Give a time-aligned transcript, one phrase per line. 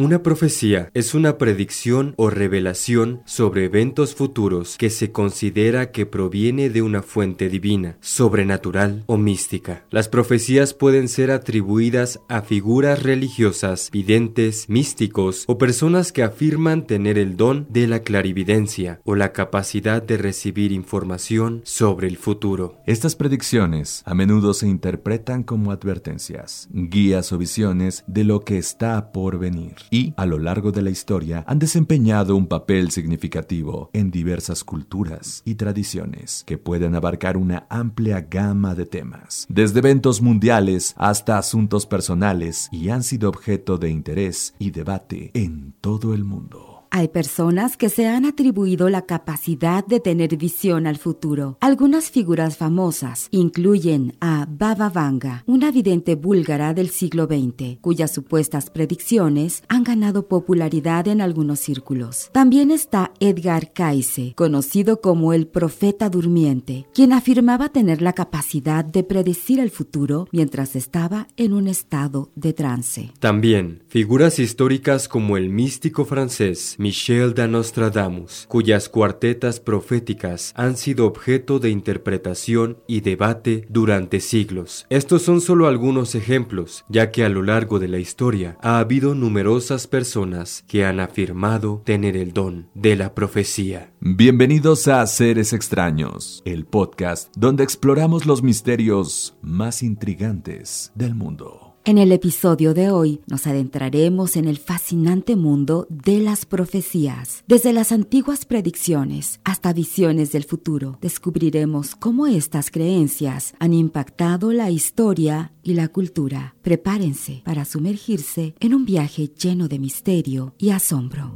[0.00, 6.70] Una profecía es una predicción o revelación sobre eventos futuros que se considera que proviene
[6.70, 9.84] de una fuente divina, sobrenatural o mística.
[9.90, 17.18] Las profecías pueden ser atribuidas a figuras religiosas, videntes, místicos o personas que afirman tener
[17.18, 22.78] el don de la clarividencia o la capacidad de recibir información sobre el futuro.
[22.86, 29.12] Estas predicciones a menudo se interpretan como advertencias, guías o visiones de lo que está
[29.12, 34.10] por venir y, a lo largo de la historia, han desempeñado un papel significativo en
[34.10, 40.94] diversas culturas y tradiciones que pueden abarcar una amplia gama de temas, desde eventos mundiales
[40.96, 46.79] hasta asuntos personales, y han sido objeto de interés y debate en todo el mundo.
[46.92, 51.56] Hay personas que se han atribuido la capacidad de tener visión al futuro.
[51.60, 58.70] Algunas figuras famosas incluyen a Baba Vanga, una vidente búlgara del siglo XX, cuyas supuestas
[58.70, 62.28] predicciones han ganado popularidad en algunos círculos.
[62.32, 69.04] También está Edgar Cayce, conocido como el profeta durmiente, quien afirmaba tener la capacidad de
[69.04, 73.12] predecir el futuro mientras estaba en un estado de trance.
[73.20, 81.04] También figuras históricas como el místico francés Michel de Nostradamus, cuyas cuartetas proféticas han sido
[81.04, 84.86] objeto de interpretación y debate durante siglos.
[84.88, 89.14] Estos son solo algunos ejemplos, ya que a lo largo de la historia ha habido
[89.14, 93.92] numerosas personas que han afirmado tener el don de la profecía.
[94.00, 101.69] Bienvenidos a Seres Extraños, el podcast donde exploramos los misterios más intrigantes del mundo.
[101.86, 107.42] En el episodio de hoy nos adentraremos en el fascinante mundo de las profecías.
[107.46, 114.70] Desde las antiguas predicciones hasta visiones del futuro, descubriremos cómo estas creencias han impactado la
[114.70, 116.54] historia y la cultura.
[116.60, 121.34] Prepárense para sumergirse en un viaje lleno de misterio y asombro.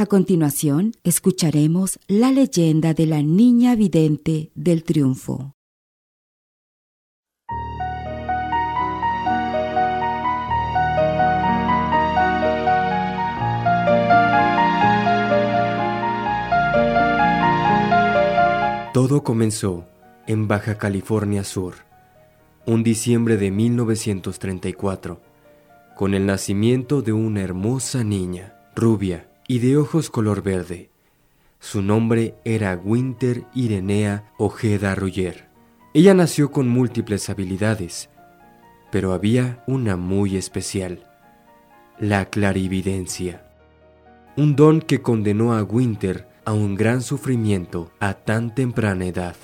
[0.00, 5.56] A continuación, escucharemos la leyenda de la niña vidente del triunfo.
[18.94, 19.84] Todo comenzó
[20.28, 21.74] en Baja California Sur,
[22.66, 25.20] un diciembre de 1934,
[25.96, 30.90] con el nacimiento de una hermosa niña, rubia, y de ojos color verde.
[31.58, 35.48] Su nombre era Winter Irenea Ojeda Roger.
[35.94, 38.10] Ella nació con múltiples habilidades,
[38.92, 41.10] pero había una muy especial,
[41.98, 43.50] la clarividencia.
[44.36, 49.34] Un don que condenó a Winter a un gran sufrimiento a tan temprana edad.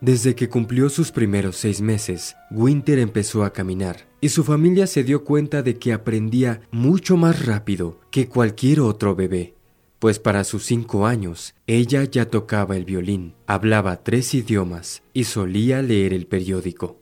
[0.00, 5.04] Desde que cumplió sus primeros seis meses, Winter empezó a caminar y su familia se
[5.04, 9.54] dio cuenta de que aprendía mucho más rápido que cualquier otro bebé,
[9.98, 15.80] pues para sus cinco años ella ya tocaba el violín, hablaba tres idiomas y solía
[15.80, 17.00] leer el periódico.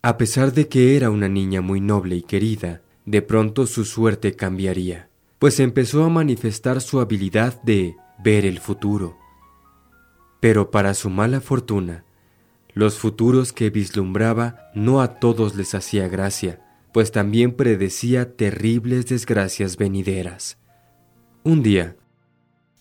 [0.00, 4.34] A pesar de que era una niña muy noble y querida, de pronto su suerte
[4.34, 9.23] cambiaría, pues empezó a manifestar su habilidad de ver el futuro
[10.44, 12.04] pero para su mala fortuna,
[12.74, 16.60] los futuros que vislumbraba no a todos les hacía gracia,
[16.92, 20.58] pues también predecía terribles desgracias venideras.
[21.44, 21.96] Un día,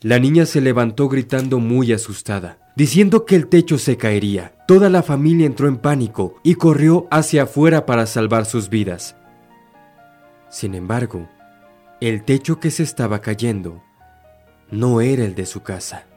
[0.02, 4.58] la niña se levantó gritando muy asustada, diciendo que el techo se caería.
[4.68, 9.16] Toda la familia entró en pánico y corrió hacia afuera para salvar sus vidas.
[10.50, 11.30] Sin embargo,
[12.02, 13.82] el techo que se estaba cayendo
[14.70, 16.08] no era el de su casa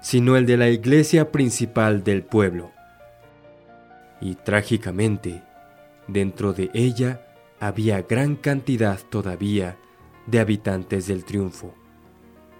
[0.00, 2.70] sino el de la iglesia principal del pueblo.
[4.20, 5.42] Y trágicamente,
[6.06, 7.26] dentro de ella
[7.60, 9.76] había gran cantidad todavía
[10.26, 11.74] de habitantes del triunfo,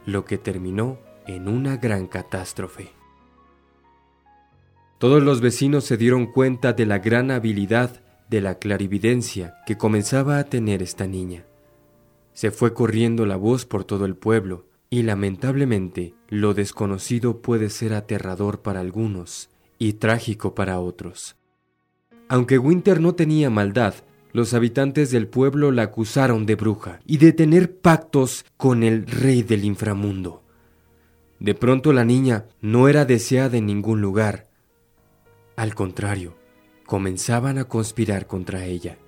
[0.07, 2.91] lo que terminó en una gran catástrofe.
[4.99, 10.39] Todos los vecinos se dieron cuenta de la gran habilidad de la clarividencia que comenzaba
[10.39, 11.45] a tener esta niña.
[12.33, 17.93] Se fue corriendo la voz por todo el pueblo, y lamentablemente, lo desconocido puede ser
[17.93, 21.37] aterrador para algunos y trágico para otros.
[22.29, 23.95] Aunque Winter no tenía maldad,
[24.33, 29.43] los habitantes del pueblo la acusaron de bruja y de tener pactos con el rey
[29.43, 30.43] del inframundo.
[31.41, 34.49] De pronto la niña no era deseada en ningún lugar.
[35.57, 36.37] Al contrario,
[36.85, 38.99] comenzaban a conspirar contra ella.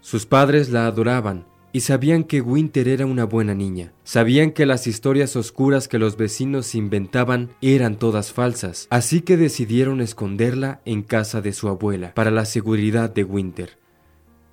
[0.00, 3.92] Sus padres la adoraban y sabían que Winter era una buena niña.
[4.04, 10.00] Sabían que las historias oscuras que los vecinos inventaban eran todas falsas, así que decidieron
[10.00, 13.78] esconderla en casa de su abuela para la seguridad de Winter.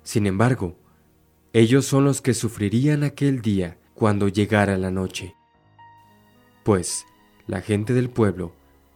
[0.02, 0.76] Sin embargo,
[1.52, 5.34] ellos son los que sufrirían aquel día cuando llegara la noche.
[6.64, 7.04] Pues
[7.46, 8.54] la gente del pueblo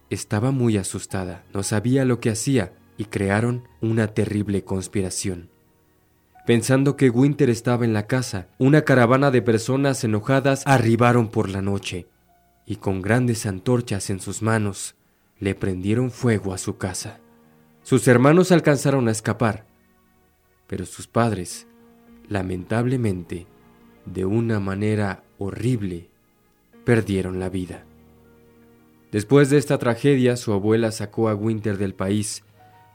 [0.09, 5.49] estaba muy asustada, no sabía lo que hacía y crearon una terrible conspiración.
[6.45, 11.63] Pensando que Winter estaba en la casa, una caravana de personas enojadas arribaron por la
[11.63, 12.07] noche
[12.67, 14.95] y con grandes antorchas en sus manos
[15.39, 17.19] le prendieron fuego a su casa.
[17.81, 19.65] Sus hermanos alcanzaron a escapar,
[20.67, 21.65] pero sus padres,
[22.27, 23.47] lamentablemente,
[24.05, 26.09] de una manera horrible,
[26.83, 27.85] perdieron la vida.
[29.11, 32.43] Después de esta tragedia, su abuela sacó a Winter del país.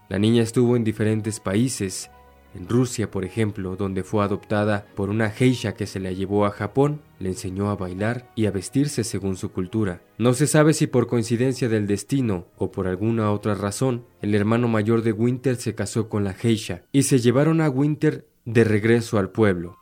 [0.09, 2.11] La niña estuvo en diferentes países
[2.55, 6.51] en Rusia, por ejemplo, donde fue adoptada por una geisha que se la llevó a
[6.51, 10.03] Japón, le enseñó a bailar y a vestirse según su cultura.
[10.19, 14.69] No se sabe si por coincidencia del destino o por alguna otra razón, el hermano
[14.69, 19.19] mayor de Winter se casó con la geisha y se llevaron a Winter de regreso
[19.19, 19.77] al pueblo.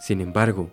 [0.00, 0.70] Sin embargo,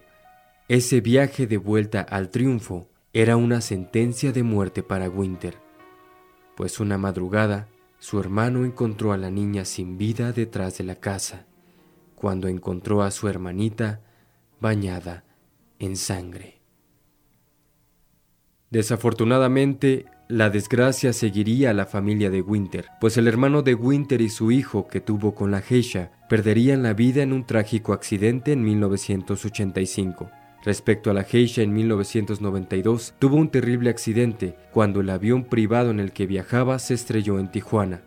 [0.70, 5.58] ese viaje de vuelta al triunfo era una sentencia de muerte para Winter,
[6.56, 7.68] pues una madrugada
[8.04, 11.46] su hermano encontró a la niña sin vida detrás de la casa,
[12.16, 14.02] cuando encontró a su hermanita
[14.60, 15.24] bañada
[15.80, 16.60] en sangre.
[18.72, 24.28] Desafortunadamente, la desgracia seguiría a la familia de Winter, pues el hermano de Winter y
[24.28, 28.66] su hijo que tuvo con la geisha perderían la vida en un trágico accidente en
[28.66, 30.30] 1985.
[30.64, 36.00] Respecto a la Geisha en 1992, tuvo un terrible accidente cuando el avión privado en
[36.00, 38.02] el que viajaba se estrelló en Tijuana.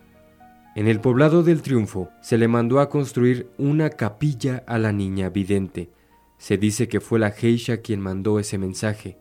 [0.74, 5.28] En el poblado del Triunfo se le mandó a construir una capilla a la niña
[5.28, 5.90] vidente.
[6.38, 9.18] Se dice que fue la Geisha quien mandó ese mensaje.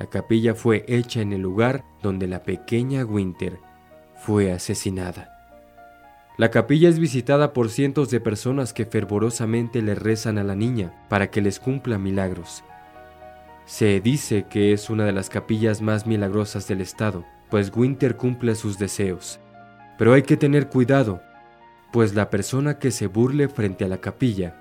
[0.00, 3.58] La capilla fue hecha en el lugar donde la pequeña Winter
[4.16, 5.37] fue asesinada.
[6.38, 10.94] La capilla es visitada por cientos de personas que fervorosamente le rezan a la niña
[11.08, 12.62] para que les cumpla milagros.
[13.66, 18.54] Se dice que es una de las capillas más milagrosas del estado, pues Winter cumple
[18.54, 19.40] sus deseos.
[19.98, 21.20] Pero hay que tener cuidado,
[21.92, 24.54] pues la persona que se burle frente a la capilla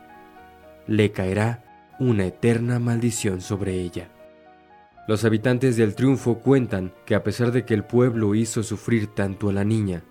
[0.88, 4.10] le caerá una eterna maldición sobre ella.
[5.08, 9.50] Los habitantes del triunfo cuentan que a pesar de que el pueblo hizo sufrir tanto
[9.50, 10.02] a la niña,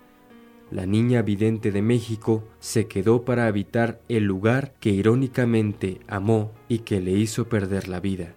[0.71, 6.79] la niña vidente de México se quedó para habitar el lugar que irónicamente amó y
[6.79, 8.35] que le hizo perder la vida.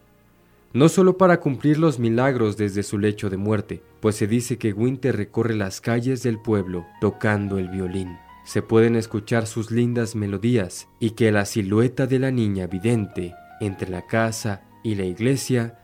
[0.72, 4.72] No solo para cumplir los milagros desde su lecho de muerte, pues se dice que
[4.72, 8.16] Winter recorre las calles del pueblo tocando el violín.
[8.44, 13.90] Se pueden escuchar sus lindas melodías y que la silueta de la niña vidente entre
[13.90, 15.78] la casa y la iglesia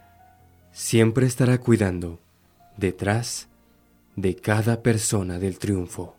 [0.70, 2.20] siempre estará cuidando
[2.76, 3.48] detrás
[4.14, 6.15] de cada persona del triunfo.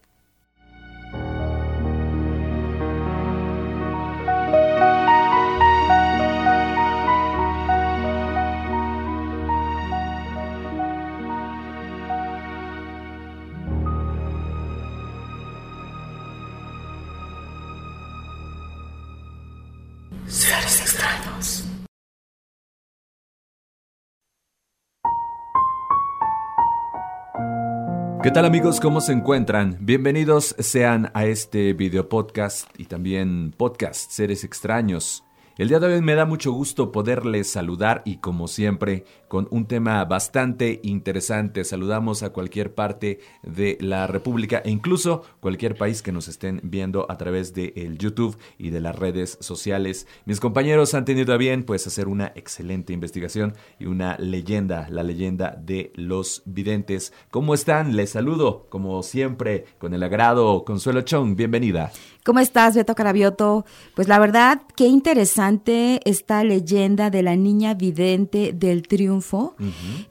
[28.37, 28.79] Tal amigos?
[28.79, 29.79] ¿Cómo se encuentran?
[29.81, 35.23] Bienvenidos sean a este video podcast y también podcast Seres Extraños.
[35.57, 39.67] El día de hoy me da mucho gusto poderles saludar y como siempre con un
[39.67, 41.63] tema bastante interesante.
[41.63, 47.05] Saludamos a cualquier parte de la República e incluso cualquier país que nos estén viendo
[47.09, 50.07] a través de el YouTube y de las redes sociales.
[50.25, 55.03] Mis compañeros han tenido a bien pues hacer una excelente investigación y una leyenda, la
[55.03, 57.13] leyenda de los videntes.
[57.31, 57.95] ¿Cómo están?
[57.95, 61.35] Les saludo como siempre con el agrado Consuelo Chong.
[61.35, 61.91] Bienvenida.
[62.27, 63.65] ¿Cómo estás, Beto Carabioto?
[63.95, 69.16] Pues la verdad, qué interesante esta leyenda de la niña vidente del triunfo,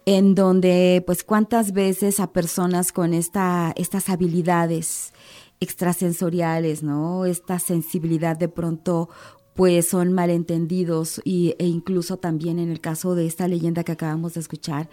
[0.04, 5.12] en donde, pues, cuántas veces a personas con esta, estas habilidades
[5.60, 7.24] extrasensoriales, ¿no?
[7.24, 9.08] Esta sensibilidad de pronto
[9.54, 14.34] pues son malentendidos y, e incluso también en el caso de esta leyenda que acabamos
[14.34, 14.90] de escuchar,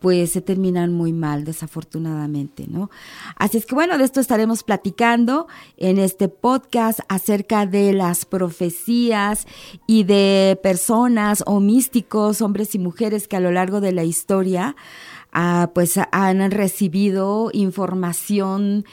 [0.00, 2.90] pues se terminan muy mal, desafortunadamente, ¿no?
[3.36, 9.46] Así es que bueno, de esto estaremos platicando en este podcast acerca de las profecías
[9.86, 14.76] y de personas o místicos, hombres y mujeres que a lo largo de la historia,
[15.32, 18.84] ah, pues han recibido información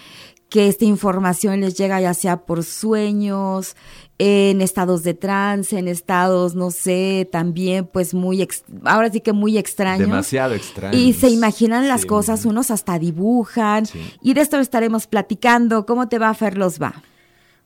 [0.49, 3.75] que esta información les llega ya sea por sueños,
[4.17, 8.47] en estados de trance, en estados, no sé, también pues muy,
[8.85, 10.07] ahora sí que muy extraños.
[10.07, 10.99] Demasiado extraños.
[10.99, 13.85] Y se imaginan las cosas, unos hasta dibujan.
[14.21, 15.85] Y de esto estaremos platicando.
[15.85, 16.81] ¿Cómo te va, Ferlos?
[16.81, 17.03] Va.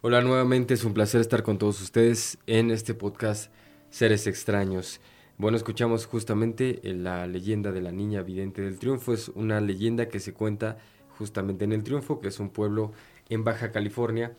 [0.01, 3.51] Hola, nuevamente es un placer estar con todos ustedes en este podcast
[3.91, 5.01] Seres Extraños.
[5.37, 9.13] Bueno, escuchamos justamente la leyenda de la niña vidente del triunfo.
[9.13, 10.77] Es una leyenda que se cuenta
[11.17, 12.91] justamente en el triunfo, que es un pueblo
[13.29, 14.35] en Baja California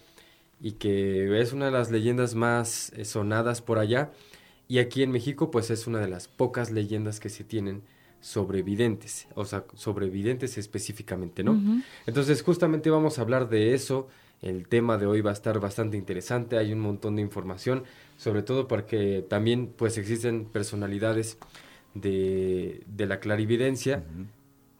[0.60, 4.12] y que es una de las leyendas más eh, sonadas por allá.
[4.68, 7.82] Y aquí en México, pues es una de las pocas leyendas que se tienen
[8.20, 11.58] sobre videntes, o sea, sobre videntes específicamente, ¿no?
[12.06, 14.08] Entonces, justamente vamos a hablar de eso.
[14.42, 17.84] El tema de hoy va a estar bastante interesante, hay un montón de información,
[18.16, 21.38] sobre todo porque también, pues, existen personalidades
[21.94, 24.04] de, de la clarividencia,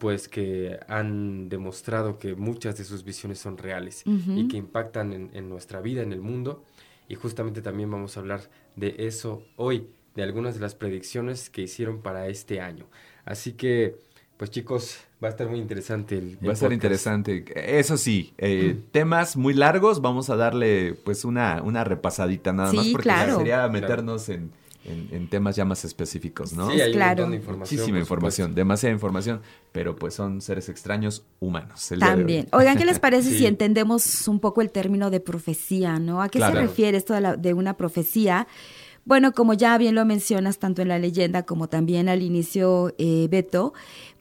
[0.00, 5.48] pues que han demostrado que muchas de sus visiones son reales y que impactan en,
[5.50, 6.64] nuestra vida, en el mundo.
[7.06, 8.40] Y justamente también vamos a hablar
[8.76, 12.86] de eso hoy, de algunas de las predicciones que hicieron para este año.
[13.26, 13.96] Así que,
[14.38, 17.44] pues chicos, va a estar muy interesante el, Va a estar interesante.
[17.78, 22.88] Eso sí, eh, temas muy largos, vamos a darle pues una, una repasadita nada más
[22.88, 24.50] porque sería meternos en
[24.84, 26.70] en, temas ya más específicos, ¿no?
[26.70, 27.24] Sí, hay claro.
[27.24, 27.78] un de información.
[27.78, 29.40] Muchísima información, demasiada información,
[29.72, 31.92] pero pues son seres extraños humanos.
[31.98, 32.48] También.
[32.52, 36.22] Oigan, ¿qué les parece si entendemos un poco el término de profecía, ¿no?
[36.22, 38.46] ¿A qué se refiere esto de, de una profecía?
[39.04, 43.28] Bueno, como ya bien lo mencionas tanto en la leyenda como también al inicio, eh,
[43.30, 43.72] Beto,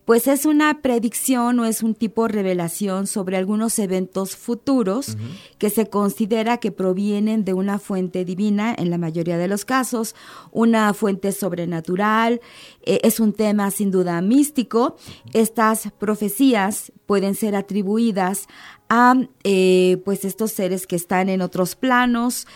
[0.09, 5.15] pues es una predicción o es un tipo de revelación sobre algunos eventos futuros
[5.59, 10.15] que se considera que provienen de una fuente divina, en la mayoría de los casos,
[10.51, 12.41] una fuente sobrenatural,
[12.81, 14.97] eh, es un tema sin duda místico.
[15.33, 18.47] Estas profecías pueden ser atribuidas
[18.89, 19.13] a
[19.43, 22.47] eh, pues estos seres que están en otros planos,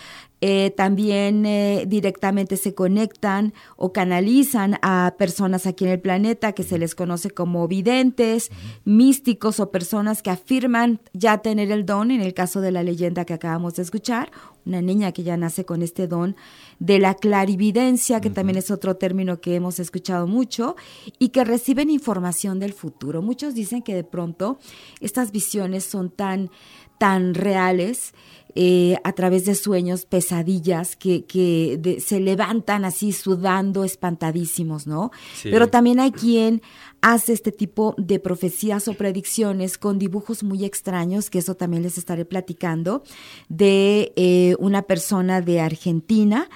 [0.46, 6.64] eh, también eh, directamente se conectan o canalizan a personas aquí en el planeta que
[6.64, 8.52] se les conoce como videntes,
[8.84, 13.24] místicos o personas que afirman ya tener el don, en el caso de la leyenda
[13.24, 14.34] que acabamos de escuchar,
[14.66, 16.36] una niña que ya nace con este don
[16.80, 20.76] de la clarividencia, que también es otro término que hemos escuchado mucho,
[21.20, 23.22] y que reciben información del futuro.
[23.22, 24.60] Muchos dicen que de pronto
[25.00, 26.50] estas visiones son tan,
[26.98, 28.14] tan reales
[28.56, 35.12] eh, a través de sueños, pesadillas que, que se levantan así sudando, espantadísimos, ¿no?
[35.42, 36.62] Pero también hay quien
[37.02, 41.98] hace este tipo de profecías o predicciones con dibujos muy extraños, que eso también les
[41.98, 43.04] estaré platicando,
[43.50, 46.48] de eh, una persona de Argentina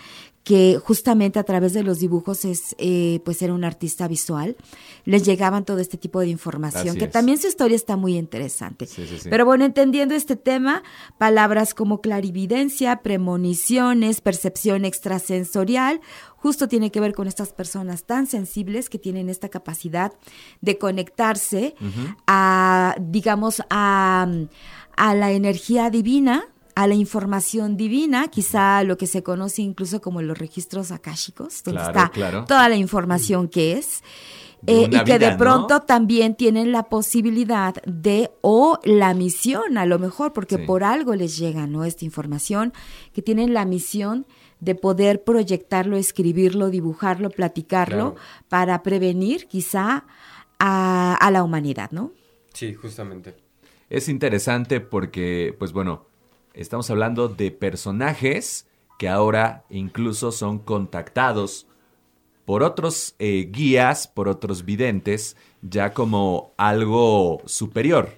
[0.47, 4.55] que justamente a través de los dibujos es, eh, pues era un artista visual,
[5.03, 8.87] les llegaban todo este tipo de información, que también su historia está muy interesante.
[9.29, 10.83] Pero bueno, entendiendo este tema,
[11.17, 15.99] palabras como clarividencia, premoniciones, percepción extrasensorial,
[16.37, 20.13] justo tiene que ver con estas personas tan sensibles que tienen esta capacidad
[20.61, 21.75] de conectarse
[22.25, 24.31] a, digamos, a,
[24.95, 26.45] a la energía divina,
[26.77, 31.81] a la información divina, quizá lo que se conoce incluso como los registros akáshicos, donde
[31.81, 32.11] está
[32.45, 34.03] toda la información que es.
[34.67, 39.97] Eh, y que de pronto también tienen la posibilidad de, o la misión a lo
[39.97, 41.83] mejor, porque por algo les llega ¿no?
[41.83, 42.73] esta información,
[43.11, 44.27] que tienen la misión
[44.59, 48.15] de poder proyectarlo, escribirlo, dibujarlo, platicarlo,
[48.49, 50.05] para prevenir quizá
[50.59, 52.11] a, a la humanidad, ¿no?
[52.53, 53.35] Sí, justamente.
[53.89, 56.05] Es interesante porque, pues bueno,
[56.57, 61.67] Estamos hablando de personajes que ahora incluso son contactados
[62.45, 68.09] por otros eh, guías, por otros videntes, ya como algo superior.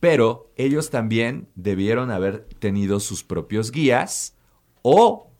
[0.00, 4.34] Pero ellos también debieron haber tenido sus propios guías
[4.82, 5.30] o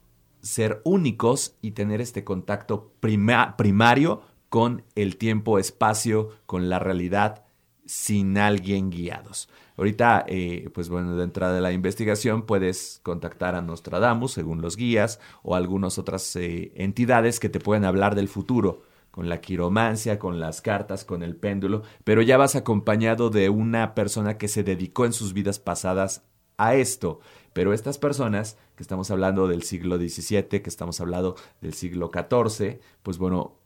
[0.40, 7.44] ser únicos y tener este contacto primario con el tiempo, espacio, con la realidad,
[7.88, 9.48] sin alguien guiados.
[9.76, 14.76] Ahorita, eh, pues bueno, de entrada de la investigación puedes contactar a Nostradamus, según los
[14.76, 20.18] guías, o algunas otras eh, entidades que te pueden hablar del futuro, con la quiromancia,
[20.18, 24.62] con las cartas, con el péndulo, pero ya vas acompañado de una persona que se
[24.62, 26.24] dedicó en sus vidas pasadas
[26.58, 27.20] a esto.
[27.54, 32.80] Pero estas personas, que estamos hablando del siglo XVII, que estamos hablando del siglo XIV,
[33.02, 33.56] pues bueno,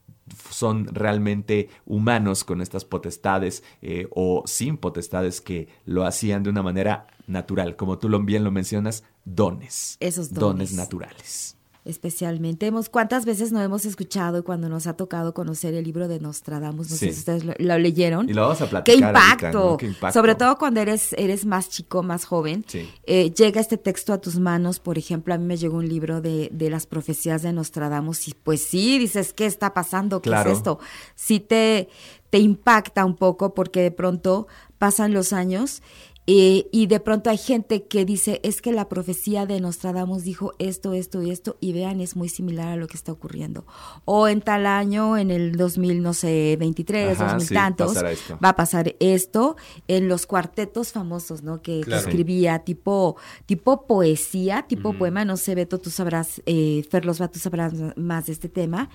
[0.50, 6.62] son realmente humanos con estas potestades eh, o sin potestades que lo hacían de una
[6.62, 9.96] manera natural, como tú bien lo mencionas, dones.
[10.00, 10.40] Esos dones.
[10.40, 12.66] Dones naturales especialmente.
[12.66, 16.90] Hemos, ¿Cuántas veces no hemos escuchado cuando nos ha tocado conocer el libro de Nostradamus?
[16.90, 18.28] No sé si ustedes lo, leyeron.
[18.28, 18.84] Y lo vamos a platicar.
[18.84, 19.76] ¿Qué impacto?
[19.76, 20.18] ¿Qué impacto?
[20.18, 22.64] Sobre todo cuando eres, eres más chico, más joven.
[23.04, 24.78] Eh, llega este texto a tus manos.
[24.78, 28.34] Por ejemplo, a mí me llegó un libro de, de las profecías de Nostradamus y
[28.34, 30.22] pues sí, dices, ¿qué está pasando?
[30.22, 30.78] ¿Qué es esto?
[31.16, 31.88] Sí te,
[32.30, 34.46] te impacta un poco porque de pronto
[34.78, 35.82] pasan los años
[36.26, 40.52] eh, y de pronto hay gente que dice, es que la profecía de Nostradamus dijo
[40.60, 43.64] esto, esto y esto, y vean, es muy similar a lo que está ocurriendo.
[44.04, 48.94] O en tal año, en el 2000, no sé, 23, 2000 tantos, va a pasar
[49.00, 49.56] esto
[49.88, 51.60] en los cuartetos famosos, ¿no?
[51.60, 57.38] Que, escribía tipo, tipo poesía, tipo poema, no sé, Beto, tú sabrás, eh, Ferlos, tú
[57.40, 58.88] sabrás más de este tema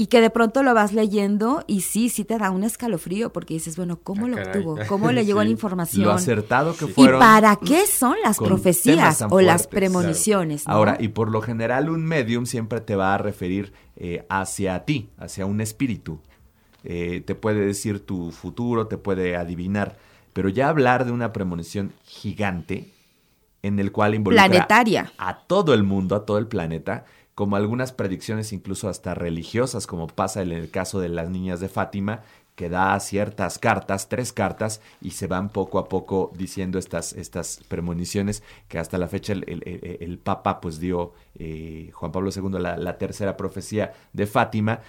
[0.00, 3.54] y que de pronto lo vas leyendo y sí, sí te da un escalofrío porque
[3.54, 4.78] dices, bueno, ¿cómo ah, lo obtuvo?
[4.88, 6.04] ¿Cómo le llegó la información?
[6.04, 7.16] Lo acertado que fueron.
[7.16, 10.62] ¿Y para qué son las profecías o las premoniciones?
[10.66, 15.10] Ahora, y por lo general un medium siempre te va a referir eh, hacia ti,
[15.18, 16.20] hacia un espíritu.
[16.84, 19.98] Eh, te puede decir tu futuro, te puede adivinar,
[20.32, 22.92] pero ya hablar de una premonición gigante
[23.62, 25.12] en el cual involucra Planetaria.
[25.18, 27.04] a todo el mundo, a todo el planeta,
[27.38, 31.68] como algunas predicciones incluso hasta religiosas, como pasa en el caso de las niñas de
[31.68, 32.22] Fátima,
[32.56, 37.60] que da ciertas cartas, tres cartas, y se van poco a poco diciendo estas, estas
[37.68, 42.98] premoniciones que hasta la fecha el, Papa pues dio, eh, Juan Pablo II, la, la,
[42.98, 44.80] tercera profecía de Fátima,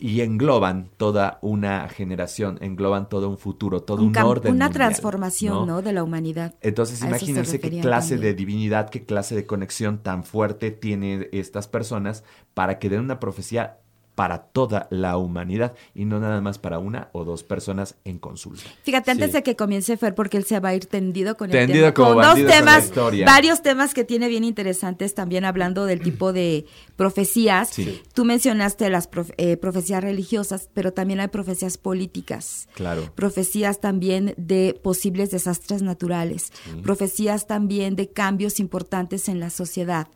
[0.00, 4.54] y engloban toda una generación, engloban todo un futuro, todo un, orden.
[4.54, 5.82] Una transformación, ¿no?
[5.82, 6.54] De la humanidad.
[6.62, 12.24] Entonces, imagínense qué clase de divinidad, qué clase de conexión tan fuerte tienen estas personas
[12.54, 13.78] para que den una profecía
[14.20, 18.64] para toda la humanidad y no nada más para una o dos personas en consulta.
[18.82, 21.66] Fíjate, antes de que comience Fer, porque él se va a ir tendido con el
[21.66, 22.92] tema, con dos temas,
[23.24, 27.70] varios temas que tiene bien interesantes también hablando del tipo de profecías.
[28.12, 32.68] Tú mencionaste las eh, profecías religiosas, pero también hay profecías políticas.
[32.74, 33.10] Claro.
[33.14, 36.52] Profecías también de posibles desastres naturales.
[36.82, 40.08] Profecías también de cambios importantes en la sociedad.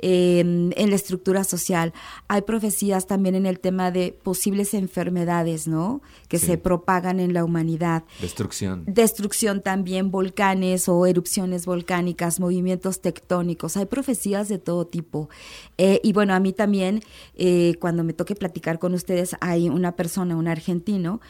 [0.00, 1.92] Em, en la estructura social.
[2.28, 6.02] Hay profecías también en el tema de posibles enfermedades, ¿no?
[6.28, 8.04] Que se propagan en la humanidad.
[8.20, 8.84] Destrucción.
[8.86, 13.76] Destrucción también, volcanes o erupciones volcánicas, movimientos tectónicos.
[13.76, 15.30] Hay profecías de todo tipo.
[15.78, 17.02] Eh, y bueno, a mí también,
[17.34, 21.20] eh, cuando me toque platicar con ustedes, hay una persona, un argentino,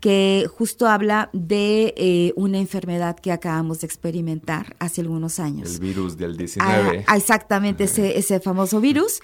[0.00, 5.74] que justo habla de eh, una enfermedad que acabamos de experimentar hace algunos años.
[5.74, 7.04] El virus del 19.
[7.06, 9.20] Ah, exactamente, ese ese, famoso virus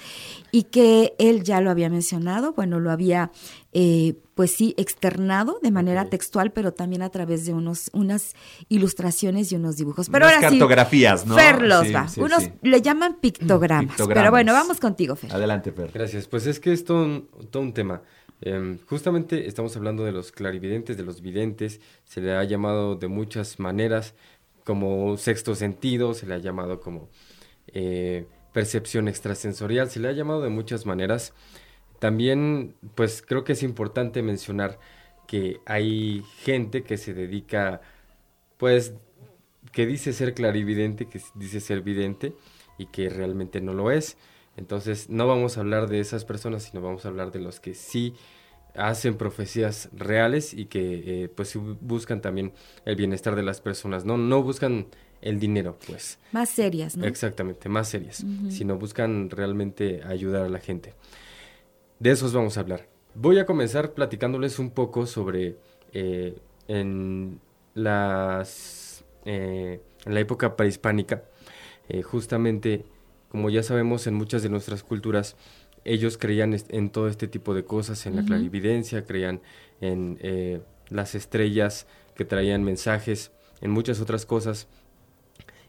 [0.53, 3.31] y que él ya lo había mencionado, bueno, lo había
[3.73, 8.35] eh, pues sí externado de manera textual, pero también a través de unos, unas
[8.69, 10.09] ilustraciones y unos dibujos.
[10.09, 11.37] Pero ahora cartografías, ¿no?
[11.37, 12.07] Fer los va.
[12.17, 15.33] Unos le llaman pictogramas, Pero bueno, vamos contigo, Fer.
[15.33, 15.91] Adelante, Fer.
[15.93, 16.27] Gracias.
[16.27, 18.03] Pues es que es todo un, tema.
[18.41, 21.81] Em, justamente estamos hablando de los clarividentes, de los videntes.
[22.05, 24.15] Se le ha llamado de muchas maneras,
[24.65, 27.09] como sexto sentido, se le ha llamado como
[27.69, 31.33] eh, percepción extrasensorial, se le ha llamado de muchas maneras.
[31.99, 34.79] También, pues creo que es importante mencionar
[35.27, 37.81] que hay gente que se dedica,
[38.57, 38.95] pues,
[39.73, 42.35] que dice ser clarividente, que dice ser vidente
[42.79, 44.17] y que realmente no lo es.
[44.57, 47.75] Entonces, no vamos a hablar de esas personas, sino vamos a hablar de los que
[47.75, 48.15] sí
[48.75, 52.53] hacen profecías reales y que, eh, pues, buscan también
[52.85, 54.05] el bienestar de las personas.
[54.05, 54.87] No, no buscan
[55.23, 56.19] el dinero, pues.
[56.33, 57.07] Más serias, ¿no?
[57.07, 60.95] Exactamente, más serias, Si no buscan realmente ayudar a la gente.
[61.99, 62.89] De esos vamos a hablar.
[63.15, 65.57] Voy a comenzar platicándoles un poco sobre
[65.93, 67.41] eh, en
[67.75, 71.25] las eh, en la época prehispánica,
[71.89, 72.85] eh, justamente
[73.29, 75.37] como ya sabemos en muchas de nuestras culturas,
[75.85, 79.41] ellos creían en todo este tipo de cosas, en la clarividencia, creían
[79.81, 80.19] en
[80.89, 83.31] las estrellas que traían mensajes,
[83.61, 84.67] en muchas otras cosas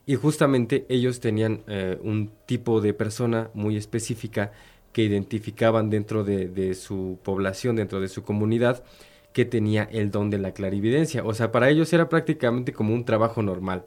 [0.05, 4.51] y justamente ellos tenían eh, un tipo de persona muy específica
[4.93, 8.83] que identificaban dentro de, su población, dentro de su comunidad,
[9.31, 11.23] que tenía el don de la clarividencia.
[11.23, 13.85] O sea, para ellos era prácticamente como un trabajo normal.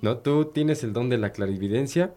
[0.00, 0.18] ¿No?
[0.18, 2.14] Tú tienes el don de la clarividencia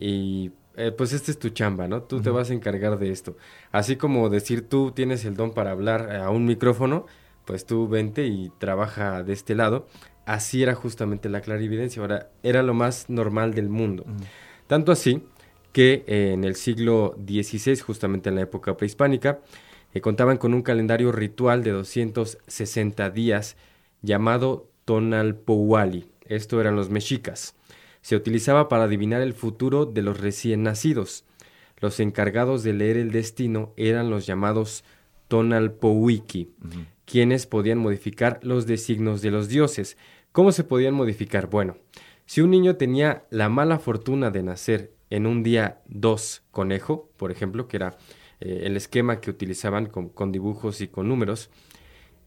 [0.00, 2.02] y eh, pues este es tu chamba, ¿no?
[2.02, 3.36] Tú te vas a encargar de esto.
[3.70, 7.06] Así como decir tú tienes el don para hablar a un micrófono,
[7.44, 9.86] pues tú vente y trabaja de este lado
[10.26, 14.04] así era justamente la clarividencia, ahora era lo más normal del mundo.
[14.66, 15.22] Tanto así
[15.72, 19.40] que eh, en el siglo XVI, justamente en la época prehispánica,
[19.94, 23.56] eh, contaban con un calendario ritual de 260 días
[24.02, 26.06] llamado Tonalpouali.
[26.26, 27.54] Esto eran los mexicas.
[28.02, 31.24] Se utilizaba para adivinar el futuro de los recién nacidos.
[31.78, 34.84] Los encargados de leer el destino eran los llamados
[35.28, 36.50] Tonalpouiki,
[37.04, 39.96] quienes podían modificar los designos de los dioses.
[40.36, 41.48] ¿Cómo se podían modificar?
[41.48, 41.78] Bueno,
[42.26, 47.30] si un niño tenía la mala fortuna de nacer en un día 2 conejo, por
[47.30, 47.96] ejemplo, que era
[48.40, 51.48] eh, el esquema que utilizaban con, dibujos y con números,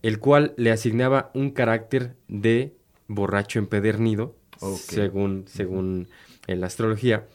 [0.02, 2.74] el cual le asignaba un carácter de
[3.08, 4.36] borracho empedernido,
[4.76, 6.08] según, según
[6.48, 7.28] la astrología,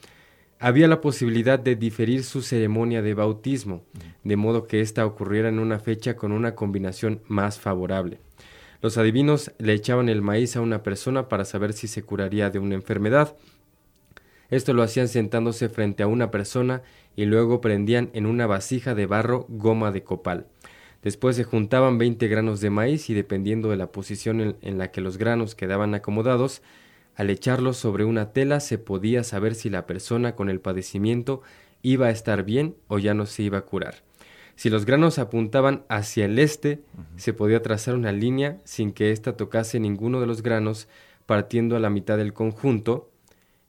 [0.59, 3.85] había la posibilidad de diferir su ceremonia de bautismo,
[4.25, 8.19] de modo que ésta ocurriera en una fecha con una combinación más favorable.
[8.85, 12.59] Los adivinos le echaban el maíz a una persona para saber si se curaría de
[12.59, 13.35] una enfermedad.
[14.51, 16.83] Esto lo hacían sentándose frente a una persona
[17.15, 20.45] y luego prendían en una vasija de barro goma de copal.
[21.01, 25.01] Después se juntaban 20 granos de maíz y dependiendo de la posición en, la que
[25.01, 26.61] los granos quedaban acomodados,
[27.15, 31.41] al echarlos sobre una tela se podía saber si la persona con el padecimiento
[31.81, 34.03] iba a estar bien o ya no se iba a curar.
[34.55, 36.81] Si los granos apuntaban hacia el este,
[37.17, 40.87] se podía trazar una línea sin que ésta tocase ninguno de los granos,
[41.25, 43.11] partiendo a la mitad del conjunto,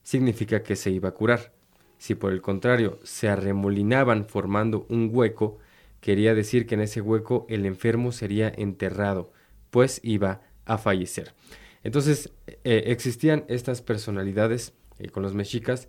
[0.02, 1.52] significa que se iba a curar.
[1.98, 5.58] Si por el contrario se arremolinaban formando un hueco,
[6.00, 9.32] quería decir que en ese hueco el enfermo sería enterrado,
[9.70, 11.34] pues iba a fallecer.
[11.82, 15.88] Entonces eh, existían estas personalidades eh, con los mexicas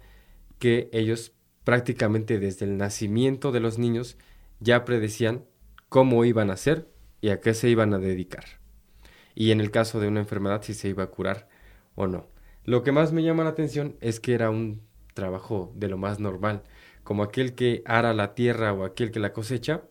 [0.60, 1.34] que ellos
[1.64, 4.18] prácticamente desde el nacimiento de los niños
[4.60, 5.46] ya predecían
[5.90, 6.90] cómo iban a ser
[7.22, 8.46] y a qué se iban a dedicar.
[9.36, 11.48] Y en el caso de una enfermedad si se iba a curar
[11.96, 12.28] o no.
[12.64, 14.82] Lo que más me llama la atención es que era un
[15.14, 16.64] trabajo de lo más normal,
[17.04, 19.84] como aquel que ara la tierra o aquel que la cosecha,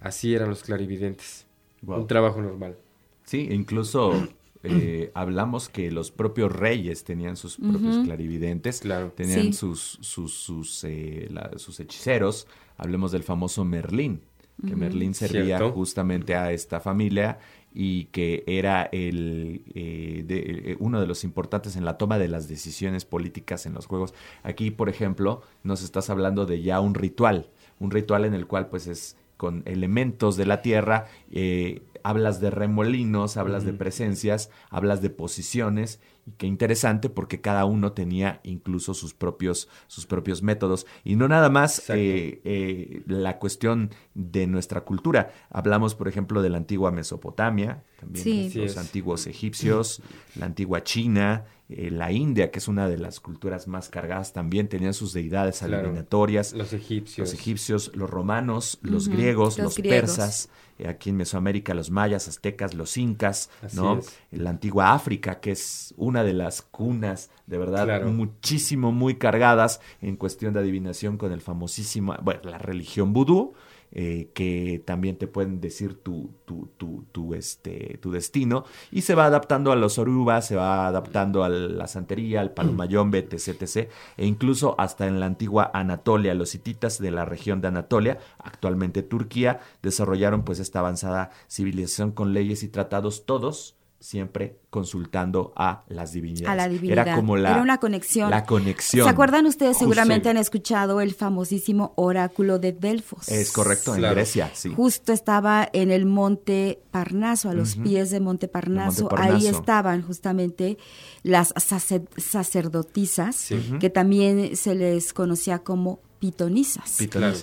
[0.00, 1.46] así eran los clarividentes.
[1.86, 2.76] Un trabajo normal.
[3.24, 4.28] Sí, incluso
[4.62, 9.12] eh, hablamos que los propios reyes tenían sus propios clarividentes, claro.
[9.16, 12.46] tenían sus, sus, sus, eh, sus, hechiceros.
[12.76, 14.22] Hablemos del famoso Merlín,
[14.66, 17.38] que Merlín servía justamente a esta familia
[17.74, 23.04] y que era el, eh, uno de los importantes en la toma de las decisiones
[23.04, 24.14] políticas en los juegos.
[24.44, 28.68] Aquí, por ejemplo, nos estás hablando de ya un ritual, un ritual en el cual
[28.68, 35.02] pues es con elementos de la tierra, eh, hablas de remolinos, hablas de presencias, hablas
[35.02, 40.86] de posiciones, y qué interesante porque cada uno tenía incluso sus propios, sus propios métodos.
[41.04, 45.32] Y no nada más eh, eh, la cuestión de nuestra cultura.
[45.50, 50.02] Hablamos, por ejemplo, de la antigua Mesopotamia, también los antiguos egipcios,
[50.36, 54.68] la antigua China, eh, la India, que es una de las culturas más cargadas, también
[54.68, 56.52] tenían sus deidades eliminatorias.
[56.52, 57.30] Los egipcios.
[57.30, 60.50] Los egipcios, los romanos, los griegos, los, persas,
[60.86, 64.00] aquí en Mesoamérica los mayas, aztecas, los incas, ¿no?
[64.30, 70.14] La antigua África, que es una de las cunas, de verdad, muchísimo, muy cargadas en
[70.14, 73.54] cuestión de adivinación con el famosísimo, bueno, la religión vudú.
[73.96, 79.14] Eh, que también te pueden decir tu, tu, tu, tu, este, tu destino, y se
[79.14, 83.88] va adaptando a los orubas, se va adaptando a la santería, al palomayombe, etc, etc,
[84.16, 89.04] e incluso hasta en la antigua Anatolia, los hititas de la región de Anatolia, actualmente
[89.04, 96.12] Turquía, desarrollaron pues esta avanzada civilización con leyes y tratados todos siempre consultando a las
[96.12, 96.48] divinidades.
[96.48, 97.06] A la divinidad.
[97.06, 97.52] Era como la...
[97.52, 98.28] Era una conexión.
[98.28, 99.04] La conexión.
[99.06, 99.78] ¿Se acuerdan ustedes?
[99.78, 103.30] Seguramente han escuchado el famosísimo oráculo de Delfos.
[103.30, 104.74] Es correcto, en Grecia, sí.
[104.74, 109.08] Justo estaba en el monte Parnaso, a los pies de monte Parnaso.
[109.16, 110.76] Ahí estaban justamente
[111.22, 113.48] las sacerdotisas,
[113.80, 116.96] que también se les conocía como pitonisas.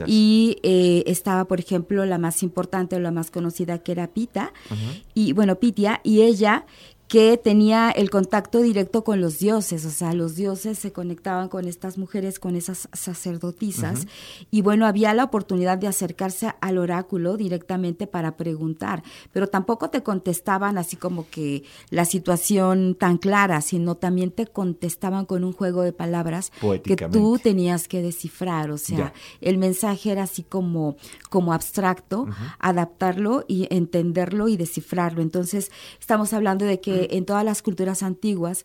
[0.08, 4.54] Y eh, estaba, por ejemplo, la más importante o la más conocida que era Pita,
[5.14, 6.66] y bueno, Pitia, y ella
[7.12, 11.68] que tenía el contacto directo con los dioses, o sea, los dioses se conectaban con
[11.68, 14.08] estas mujeres, con esas sacerdotisas,
[14.50, 20.04] y bueno, había la oportunidad de acercarse al oráculo directamente para preguntar, pero tampoco te
[20.04, 25.82] contestaban así como que la situación tan clara, sino también te contestaban con un juego
[25.82, 30.96] de palabras que tú tenías que descifrar, o sea, el mensaje era así como,
[31.30, 35.22] como abstracto, adaptarlo y entenderlo y descifrarlo.
[35.22, 38.64] Entonces, estamos hablando de que en todas las culturas antiguas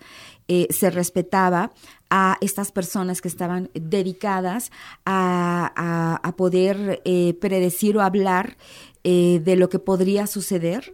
[0.48, 1.72] eh, se respetaba
[2.10, 4.70] a estas personas que estaban dedicadas
[5.04, 8.56] a, poder eh, predecir o hablar
[9.04, 10.92] eh, de lo que podría suceder,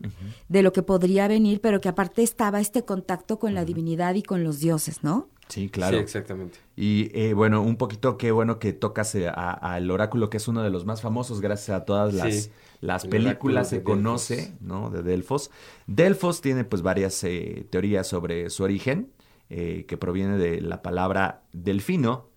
[0.48, 4.22] de lo que podría venir, pero que aparte estaba este contacto con la divinidad y
[4.22, 5.28] con los dioses, ¿no?
[5.52, 5.98] Sí, claro.
[5.98, 6.58] Sí, exactamente.
[6.76, 10.70] Y eh, bueno, un poquito qué bueno que tocas al oráculo, que es uno de
[10.70, 14.88] los más famosos, gracias a todas las, las películas se conoce, ¿no?
[14.88, 15.50] De Delfos.
[15.86, 19.12] Delfos tiene pues varias eh, teorías sobre su origen,
[19.50, 22.30] que proviene de la palabra delfino,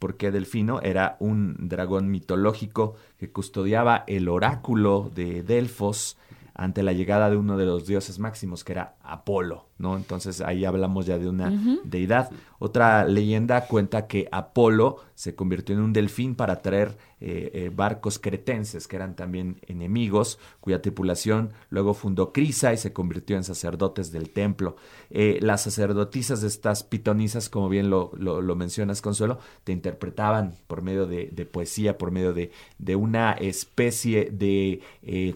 [0.00, 6.16] porque Delfino era un dragón mitológico que custodiaba el oráculo de Delfos
[6.54, 9.96] ante la llegada de uno de los dioses máximos, que era Apolo, ¿no?
[9.96, 11.50] Entonces ahí hablamos ya de una
[11.84, 12.30] deidad.
[12.58, 18.18] Otra leyenda cuenta que Apolo se convirtió en un delfín para traer eh, eh, barcos
[18.18, 24.12] cretenses, que eran también enemigos, cuya tripulación luego fundó Crisa y se convirtió en sacerdotes
[24.12, 24.76] del templo.
[25.08, 30.82] Eh, las sacerdotisas de estas pitonisas, como bien lo, lo, mencionas, Consuelo, te interpretaban por
[30.82, 34.82] medio de, poesía, por medio de, de una especie de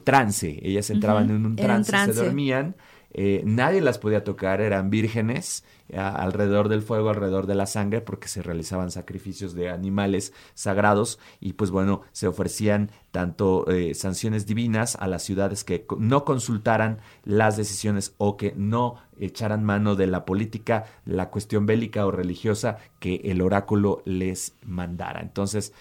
[0.04, 0.60] trance.
[0.62, 2.74] Ellas entraban en un trance, se dormían
[3.14, 8.26] eh, nadie las podía tocar, eran vírgenes alrededor del fuego, alrededor de la sangre, porque
[8.26, 14.96] se realizaban sacrificios de animales sagrados y pues bueno, se ofrecían tanto eh, sanciones divinas
[14.96, 20.24] a las ciudades que no consultaran las decisiones o que no echaran mano de la
[20.24, 25.20] política, la cuestión bélica o religiosa que el oráculo les mandara.
[25.20, 25.72] Entonces,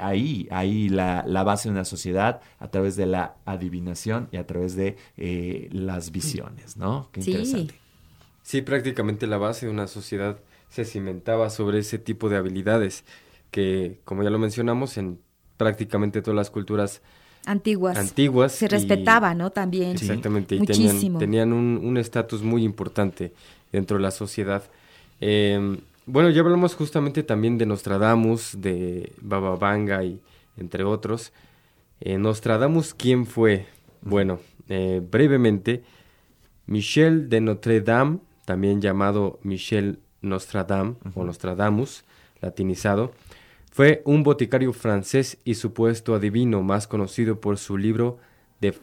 [0.00, 4.74] ahí, ahí la, base de una sociedad a través de la adivinación y a través
[4.76, 7.08] de eh, las visiones, ¿no?
[7.12, 7.74] Qué interesante.
[8.42, 13.04] Sí, prácticamente la base de una sociedad se cimentaba sobre ese tipo de habilidades
[13.50, 15.18] que, como ya lo mencionamos, en
[15.56, 17.02] prácticamente todas las culturas
[17.46, 19.50] antiguas, antiguas se respetaba, ¿no?
[19.50, 19.92] También.
[19.92, 23.32] Exactamente, y tenían un estatus muy importante
[23.72, 24.62] dentro de la sociedad.
[25.20, 30.20] Eh, bueno, ya hablamos justamente también de Nostradamus, de Baba Vanga y
[30.56, 31.32] entre otros.
[32.00, 33.66] Eh, Nostradamus, ¿quién fue?
[34.02, 35.82] Bueno, eh, brevemente,
[36.66, 42.04] Michel de Notre Dame, también llamado Michel Nostradam o Nostradamus,
[42.40, 43.12] latinizado,
[43.70, 48.18] fue un boticario francés y supuesto adivino más conocido por su libro
[48.60, 48.74] de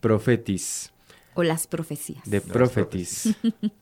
[0.00, 0.91] Profetis,
[1.34, 2.28] o las profecías.
[2.28, 3.34] De Prophetis.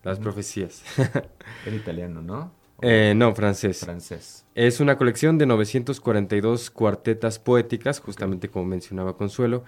[0.02, 0.82] las profecías.
[1.66, 2.52] Era italiano, ¿no?
[2.82, 3.80] Eh, no, francés.
[3.80, 4.46] Francés.
[4.54, 9.64] Es una colección de 942 cuartetas poéticas, justamente como mencionaba Consuelo,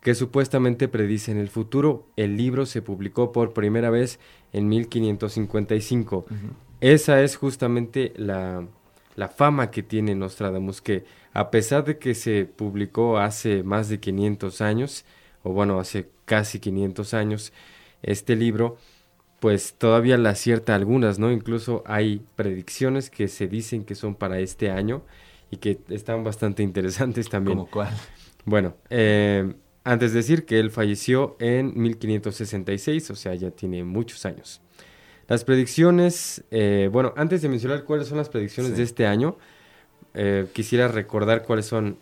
[0.00, 2.08] que supuestamente predicen el futuro.
[2.16, 4.18] El libro se publicó por primera vez
[4.52, 6.26] en 1555.
[6.80, 8.66] Esa es justamente la,
[9.16, 14.00] la fama que tiene Nostradamus, que a pesar de que se publicó hace más de
[14.00, 15.04] 500 años,
[15.42, 17.52] o bueno, hace casi 500 años,
[18.02, 18.76] este libro,
[19.40, 21.32] pues todavía la acierta algunas, ¿no?
[21.32, 25.02] Incluso hay predicciones que se dicen que son para este año
[25.50, 27.58] y que están bastante interesantes también.
[27.58, 27.90] ¿Como cuál?
[28.44, 34.24] Bueno, eh, antes de decir que él falleció en 1566, o sea, ya tiene muchos
[34.26, 34.60] años.
[35.26, 39.36] Las predicciones, eh, bueno, antes de mencionar cuáles son las predicciones de este año,
[40.14, 41.98] eh, quisiera recordar cuáles son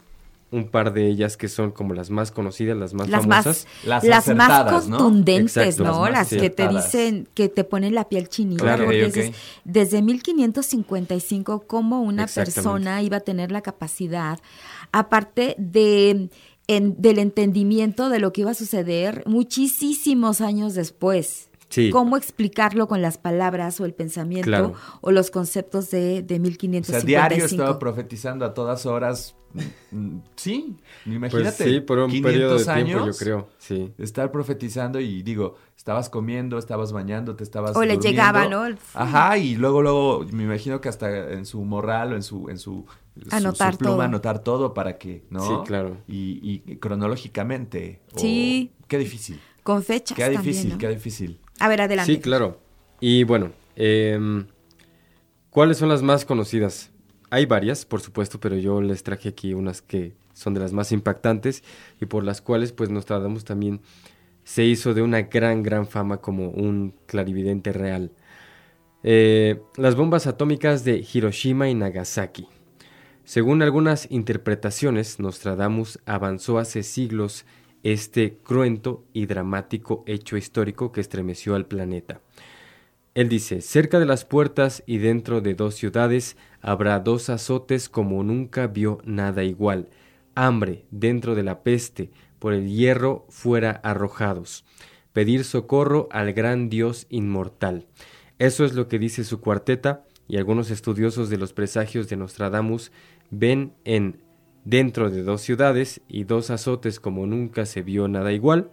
[0.50, 3.66] un par de ellas que son como las más conocidas, las más famosas.
[3.84, 6.08] las, las más contundentes, ¿no?
[6.08, 8.64] Las, que te dicen, que te ponen la piel chinita.
[8.64, 9.32] Claro, porque
[9.64, 14.38] desde 1555, cómo una persona iba a tener la capacidad,
[14.92, 16.30] aparte de...
[16.66, 21.48] del entendimiento de lo que iba a suceder muchísimos años después.
[21.92, 26.96] ¿Cómo explicarlo con las palabras o el pensamiento o los conceptos de, de 1555?
[26.96, 29.36] O sea, diario estaba profetizando a todas horas
[29.90, 30.76] Mm, sí,
[31.06, 31.64] imagínate.
[31.64, 33.48] Pues sí, por un periodo de tiempo, yo creo.
[33.58, 33.92] Sí.
[33.98, 37.76] Estar profetizando y digo, estabas comiendo, estabas bañando, te estabas.
[37.76, 38.64] O le llegaba, ¿no?
[38.94, 42.58] Ajá, y luego, luego, me imagino que hasta en su morral o en su, en
[42.58, 42.84] su,
[43.30, 44.02] anotar pluma, todo.
[44.02, 45.40] anotar todo para que, ¿no?
[45.40, 45.96] Sí, claro.
[46.06, 48.00] Y, y cronológicamente.
[48.16, 48.72] Sí.
[48.86, 49.40] qué difícil.
[49.62, 50.16] Con fechas.
[50.16, 51.40] Qué difícil, qué difícil.
[51.60, 52.12] A ver, adelante.
[52.12, 52.60] Sí, claro.
[53.00, 54.18] Y bueno, eh,
[55.50, 56.90] ¿cuáles son las más conocidas?
[57.30, 60.92] Hay varias, por supuesto, pero yo les traje aquí unas que son de las más
[60.92, 61.62] impactantes
[62.00, 63.80] y por las cuales pues Nostradamus también
[64.44, 68.12] se hizo de una gran, gran fama como un clarividente real.
[69.02, 72.48] Eh, las bombas atómicas de Hiroshima y Nagasaki.
[73.24, 77.44] Según algunas interpretaciones, Nostradamus avanzó hace siglos
[77.82, 82.20] este cruento y dramático hecho histórico que estremeció al planeta.
[83.14, 88.22] Él dice, cerca de las puertas y dentro de dos ciudades habrá dos azotes como
[88.22, 89.88] nunca vio nada igual,
[90.34, 94.64] hambre dentro de la peste, por el hierro fuera arrojados,
[95.12, 97.86] pedir socorro al gran Dios inmortal.
[98.38, 102.92] Eso es lo que dice su cuarteta, y algunos estudiosos de los presagios de Nostradamus
[103.30, 104.20] ven en
[104.68, 108.70] dentro de dos ciudades y dos azotes como nunca se vio nada igual,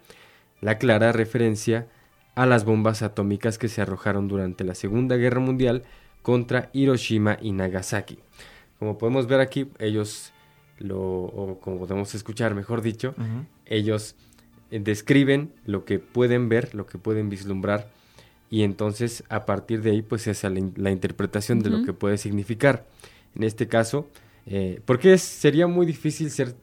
[0.60, 1.88] la clara referencia
[2.36, 5.84] a las bombas atómicas que se arrojaron durante la Segunda Guerra Mundial
[6.22, 8.20] contra Hiroshima y Nagasaki.
[8.78, 10.34] Como podemos ver aquí, ellos
[10.80, 13.16] lo, o como podemos escuchar, mejor dicho,
[13.66, 14.16] ellos
[14.70, 17.90] describen lo que pueden ver, lo que pueden vislumbrar,
[18.50, 22.18] y entonces a partir de ahí, pues esa la, la interpretación de lo que puede
[22.18, 22.86] significar.
[23.34, 24.10] En este caso,
[24.46, 26.56] eh, porque sería muy difícil ser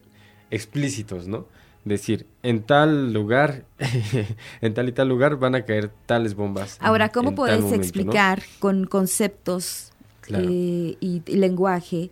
[0.49, 1.47] explícitos, ¿no?
[1.85, 3.65] Decir, en tal lugar,
[4.61, 6.77] en tal y tal lugar van a caer tales bombas.
[6.79, 9.91] Ahora, ¿cómo puedes explicar con conceptos
[10.29, 12.09] eh, y, lenguaje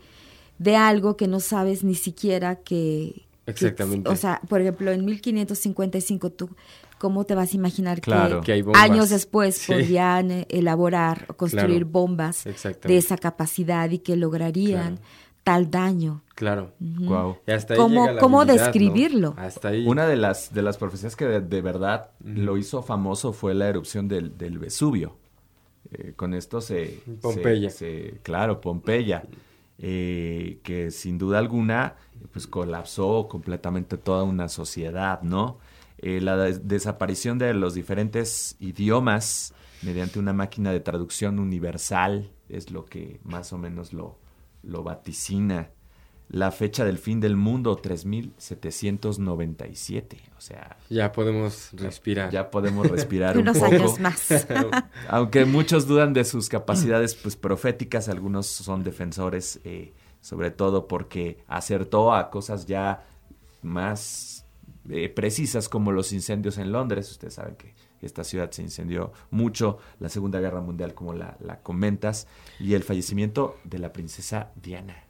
[0.58, 3.24] de algo que no sabes ni siquiera que...
[3.46, 4.10] Exactamente.
[4.10, 6.50] o sea, por ejemplo, en 1555 tú
[7.02, 8.14] ¿cómo te vas a imaginar que,
[8.76, 15.00] años después podrían eh, elaborar o construir bombas de esa capacidad y que lograrían
[15.44, 16.24] tal daño?
[16.36, 16.74] Claro.
[16.80, 17.38] Wow.
[18.20, 19.34] ¿Cómo, describirlo?
[19.38, 19.86] Hasta ahí.
[19.86, 24.08] Una de las, de las profecías que de, verdad lo hizo famoso fue la erupción
[24.08, 25.18] del, Vesubio.
[25.92, 27.02] Eh, con esto se...
[27.22, 27.70] Pompeya.
[28.24, 29.24] claro, Pompeya.
[29.84, 31.96] Eh, que sin duda alguna
[32.32, 35.58] pues colapsó completamente toda una sociedad, ¿no?
[35.98, 42.86] Eh, la desaparición de los diferentes idiomas mediante una máquina de traducción universal es lo
[42.86, 44.18] que más o menos lo,
[44.64, 45.70] lo vaticina.
[46.30, 50.18] La fecha del fin del mundo, 3797.
[50.38, 50.78] O sea.
[50.90, 52.32] Ya podemos respirar.
[52.32, 53.76] Ya podemos respirar un Unos poco.
[53.76, 54.48] años más.
[55.10, 61.44] Aunque muchos dudan de sus capacidades pues, proféticas, algunos son defensores, eh, sobre todo porque
[61.48, 63.04] acertó a cosas ya
[63.62, 64.46] más
[64.90, 67.12] eh, precisas como los incendios en Londres.
[67.12, 72.28] Ustedes saben que esta ciudad se incendió mucho, la Segunda Guerra Mundial como la, comentas,
[72.60, 75.04] y el fallecimiento de la princesa Diana.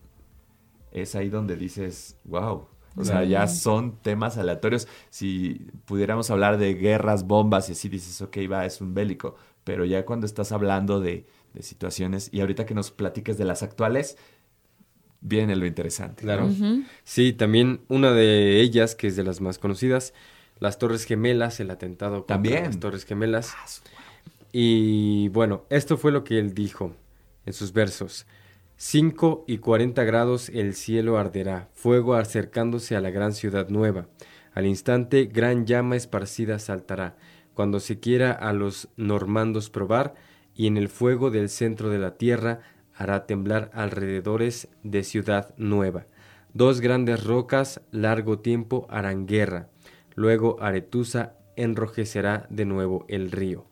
[0.91, 4.87] Es ahí donde dices, wow, o sea, ya son temas aleatorios.
[5.09, 9.35] Si pudiéramos hablar de guerras, bombas y así dices, ok, va, es un bélico.
[9.63, 13.63] Pero ya cuando estás hablando de, de situaciones, y ahorita que nos platiques de las
[13.63, 14.17] actuales,
[15.21, 16.23] viene lo interesante.
[16.23, 16.49] Claro.
[17.03, 20.13] Sí, también una de ellas, que es de las más conocidas,
[20.61, 22.63] las Torres Gemelas, el atentado contra también.
[22.65, 23.53] las Torres Gemelas.
[23.57, 23.65] Ah,
[24.53, 26.93] y bueno, esto fue lo que él dijo
[27.45, 28.25] en sus versos.
[28.77, 34.07] Cinco y cuarenta grados el cielo arderá, fuego acercándose a la gran ciudad nueva.
[34.53, 37.15] Al instante gran llama esparcida saltará,
[37.55, 40.13] cuando se quiera a los normandos probar,
[40.55, 42.59] y en el fuego del centro de la tierra
[42.93, 46.05] hará temblar alrededores de Ciudad Nueva.
[46.53, 49.69] Dos grandes rocas largo tiempo harán guerra.
[50.21, 53.65] Luego Aretusa enrojecerá de nuevo el río.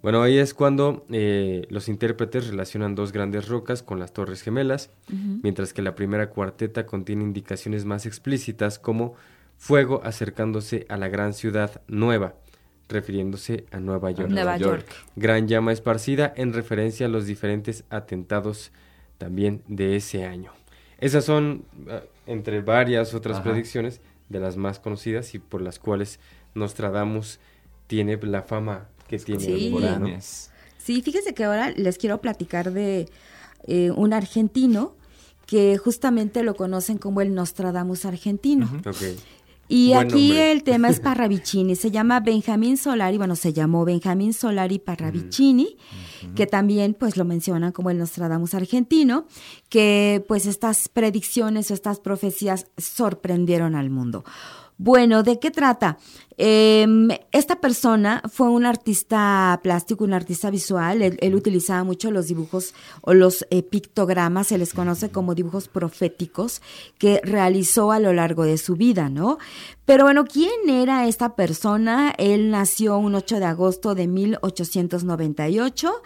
[0.00, 4.88] Bueno, ahí es cuando eh, los intérpretes relacionan dos grandes rocas con las torres gemelas,
[5.42, 9.16] mientras que la primera cuarteta contiene indicaciones más explícitas como
[9.58, 12.36] fuego acercándose a la gran ciudad nueva
[12.88, 14.30] refiriéndose a Nueva York.
[14.30, 14.86] Nueva York.
[15.14, 18.70] Gran llama esparcida en referencia a los diferentes atentados
[19.18, 20.52] también de ese año.
[20.98, 26.18] Esas son, ah, entre varias otras predicciones, de las más conocidas y por las cuales
[26.54, 27.38] Nostradamus
[27.86, 29.72] tiene la fama que tiene sí.
[30.78, 33.08] Sí, fíjese que ahora les quiero platicar de
[33.66, 34.94] eh, un argentino
[35.46, 38.68] que justamente lo conocen como el Nostradamus argentino.
[39.68, 44.78] Y aquí el tema es Parravicini, se llama Benjamín Solari, bueno, se llamó Benjamín Solari
[44.78, 45.76] Parravicini,
[46.34, 49.26] que también pues lo mencionan como el Nostradamus argentino,
[49.68, 54.24] que pues estas predicciones o estas profecías sorprendieron al mundo.
[54.78, 55.96] Bueno, ¿de qué trata?
[56.36, 61.00] Em, esta persona fue un artista plástico, un artista visual.
[61.00, 66.60] Él, utilizaba mucho los dibujos o los eh, pictogramas, se les conoce como dibujos proféticos,
[66.98, 69.38] que realizó a lo largo de su vida, ¿no?
[69.86, 72.12] Pero bueno, ¿quién era esta persona?
[72.18, 76.02] Él nació un 8 de agosto de 1898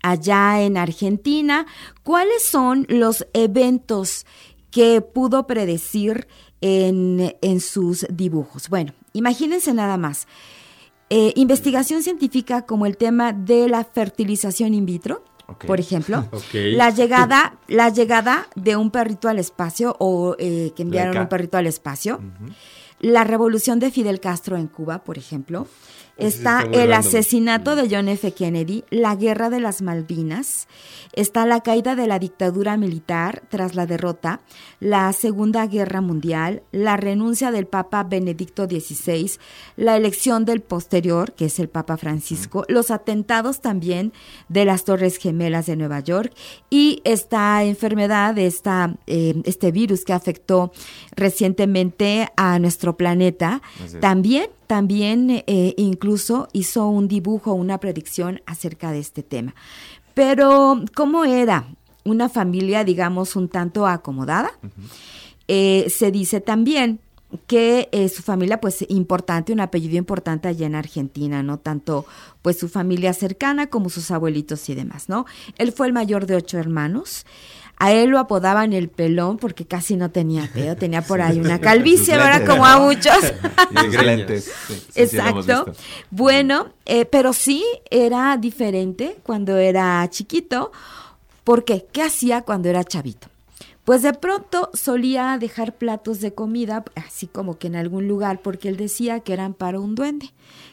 [0.00, 1.66] allá en Argentina.
[2.04, 4.26] ¿Cuáles son los eventos
[4.70, 6.28] que pudo predecir
[6.62, 8.68] en, sus dibujos.
[8.68, 10.26] Bueno, imagínense nada más.
[11.10, 15.22] Eh, investigación científica como el tema de la fertilización in vitro,
[15.66, 21.18] por ejemplo, la llegada, la llegada de un perrito al espacio o eh, que enviaron
[21.18, 22.20] un perrito al espacio,
[23.00, 25.66] la revolución de Fidel Castro en Cuba, por ejemplo.
[26.18, 28.32] Está el asesinato de John F.
[28.32, 30.68] Kennedy, la guerra de las Malvinas,
[31.14, 34.40] está la caída de la dictadura militar tras la derrota,
[34.78, 39.32] la Segunda Guerra Mundial, la renuncia del Papa Benedicto XVI,
[39.76, 44.12] la elección del posterior, que es el Papa Francisco, los atentados también
[44.48, 46.34] de las Torres Gemelas de Nueva York
[46.68, 50.72] y esta enfermedad, esta, eh, este virus que afectó
[51.16, 53.62] recientemente a nuestro planeta,
[54.00, 59.54] también también eh, incluso hizo un dibujo, una predicción acerca de este tema.
[60.14, 61.66] Pero, ¿cómo era?
[62.04, 64.50] Una familia, digamos, un tanto acomodada.
[65.46, 67.00] Eh, se dice también
[67.46, 71.58] que eh, su familia, pues, importante, un apellido importante allá en Argentina, ¿no?
[71.58, 72.06] Tanto,
[72.40, 75.26] pues, su familia cercana como sus abuelitos y demás, ¿no?
[75.58, 77.26] Él fue el mayor de ocho hermanos.
[77.82, 81.60] A él lo apodaban el pelón porque casi no tenía pelo, tenía por ahí una
[81.60, 82.46] calvicie, ¿verdad?
[82.46, 83.34] Como a muchos.
[84.94, 85.64] Exacto.
[86.08, 90.70] Bueno, eh, pero sí era diferente cuando era chiquito.
[91.42, 91.84] ¿Por qué?
[91.90, 93.26] ¿Qué hacía cuando era chavito?
[93.82, 98.68] Pues de pronto solía dejar platos de comida, así como que en algún lugar, porque
[98.68, 100.30] él decía que eran para un duende,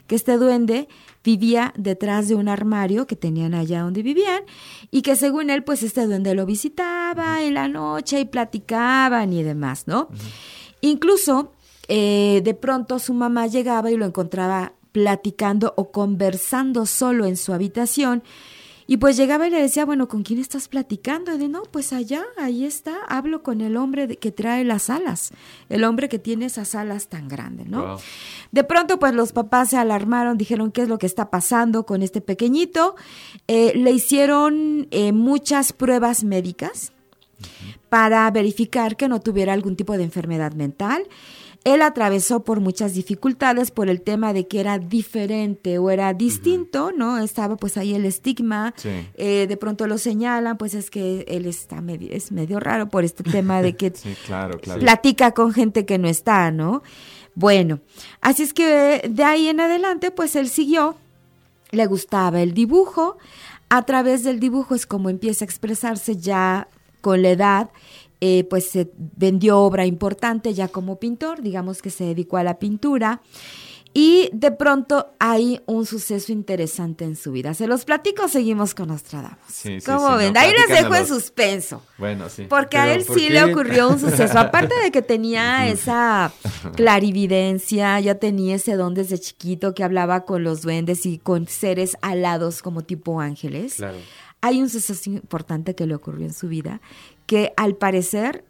[0.10, 0.90] que este duende
[1.24, 4.42] vivía detrás de un armario que tenían allá donde vivían
[4.90, 9.44] y que según él, pues este duende lo visitaba en la noche y platicaban y
[9.44, 10.10] demás, ¿no?
[10.82, 11.54] Incluso
[11.88, 17.54] eh, de pronto su mamá llegaba y lo encontraba platicando o conversando solo en su
[17.54, 18.24] habitación
[18.90, 21.32] y pues llegaba y le decía, bueno, ¿con quién estás platicando?
[21.32, 25.30] Y de, no, pues allá, ahí está, hablo con el hombre que trae las alas,
[25.70, 28.00] el hombre que tiene esas alas tan grandes, ¿no?
[28.52, 32.02] De pronto, pues los papás se alarmaron, dijeron, ¿qué es lo que está pasando con
[32.02, 32.96] este pequeñito?
[33.48, 36.92] Eh, le hicieron eh, muchas pruebas médicas
[37.90, 41.04] para verificar que no tuviera algún tipo de enfermedad mental.
[41.74, 46.92] Él atravesó por muchas dificultades por el tema de que era diferente o era distinto,
[46.92, 47.20] ¿no?
[47.20, 48.74] Estaba pues ahí el estigma,
[49.14, 53.04] eh, de pronto lo señalan, pues es que él está medio, es medio raro por
[53.04, 53.92] este tema de que
[54.80, 56.82] platica con gente que no está, ¿no?
[57.36, 57.82] Bueno,
[58.20, 60.96] así es que de ahí en adelante pues él siguió,
[61.70, 63.20] le gustaba el dibujo,
[63.70, 66.68] a través del dibujo es como empieza a expresarse ya
[67.02, 67.70] con la edad
[68.22, 72.60] eh, pues se vendió obra importante ya como pintor, digamos que se dedicó a la
[72.60, 73.22] pintura.
[73.92, 77.56] Y de pronto hay un suceso interesante en su vida.
[77.56, 79.40] Se los platico, seguimos con Nostradamus.
[79.52, 80.38] Sí, ¿Cómo ven?
[80.38, 81.82] ahí les dejo en suspenso.
[81.98, 82.46] Bueno, sí.
[82.48, 84.38] Porque a él sí le ocurrió un suceso.
[84.38, 86.32] Aparte de que tenía esa
[86.76, 91.98] clarividencia, ya tenía ese don desde chiquito que hablaba con los duendes y con seres
[92.02, 93.76] alados como tipo ángeles.
[93.76, 93.98] Claro.
[94.42, 96.80] Hay un suceso importante que le ocurrió en su vida
[97.30, 98.44] que al parecer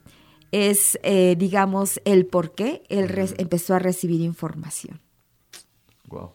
[0.54, 5.02] es, eh, digamos, el por qué él empezó a recibir información.
[6.08, 6.32] Wow.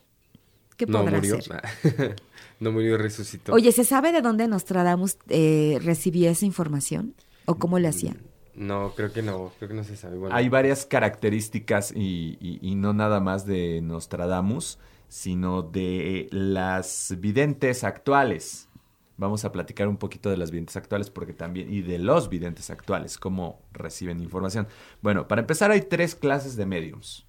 [0.76, 1.38] ¿Qué podrá no murió.
[1.38, 2.16] Hacer?
[2.60, 3.54] no murió, resucitó.
[3.54, 7.14] Oye, ¿se sabe de dónde Nostradamus eh, recibía esa información?
[7.46, 8.14] ¿O cómo le hacía?
[8.54, 10.18] No, creo que no, creo que no se sabe.
[10.30, 14.78] Hay varias características y, y, no nada más de Nostradamus,
[15.08, 18.68] sino de las videntes actuales.
[19.16, 22.70] Vamos a platicar un poquito de las videntes actuales porque también y de los videntes
[22.70, 24.66] actuales, cómo reciben información.
[25.02, 27.26] Bueno, para empezar hay tres clases de mediums.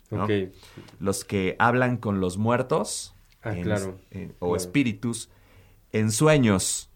[1.00, 3.14] Los que hablan con los muertos
[3.44, 3.54] ah,
[4.40, 5.30] o espíritus
[5.92, 6.90] en sueños,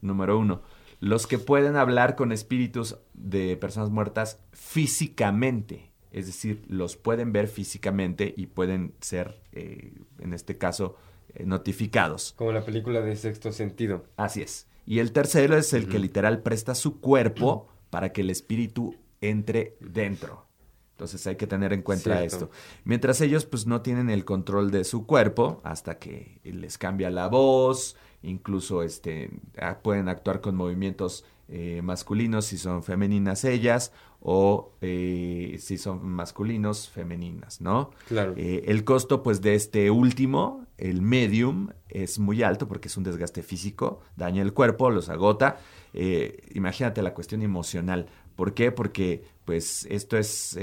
[0.00, 0.62] número uno.
[1.00, 7.48] Los que pueden hablar con espíritus de personas muertas físicamente, es decir, los pueden ver
[7.48, 10.96] físicamente y pueden ser, eh, en este caso,
[11.44, 12.34] notificados.
[12.36, 14.04] Como la película de Sexto Sentido.
[14.16, 14.66] Así es.
[14.86, 19.76] Y el tercero es el que literal presta su cuerpo para que el espíritu entre
[19.80, 20.46] dentro.
[20.92, 22.50] Entonces hay que tener en cuenta esto.
[22.84, 27.28] Mientras ellos pues no tienen el control de su cuerpo hasta que les cambia la
[27.28, 33.92] voz, incluso este, ah, pueden actuar con movimientos eh, masculinos si son femeninas ellas
[34.24, 37.90] o eh, si son masculinos, femeninas, ¿no?
[38.06, 38.34] Claro.
[38.36, 43.02] Eh, el costo, pues, de este último, el medium, es muy alto porque es un
[43.02, 45.58] desgaste físico, daña el cuerpo, los agota.
[45.92, 48.06] Eh, imagínate la cuestión emocional.
[48.36, 48.70] ¿Por qué?
[48.70, 50.58] Porque, pues, esto es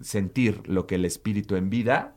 [0.00, 2.16] sentir lo que el espíritu en vida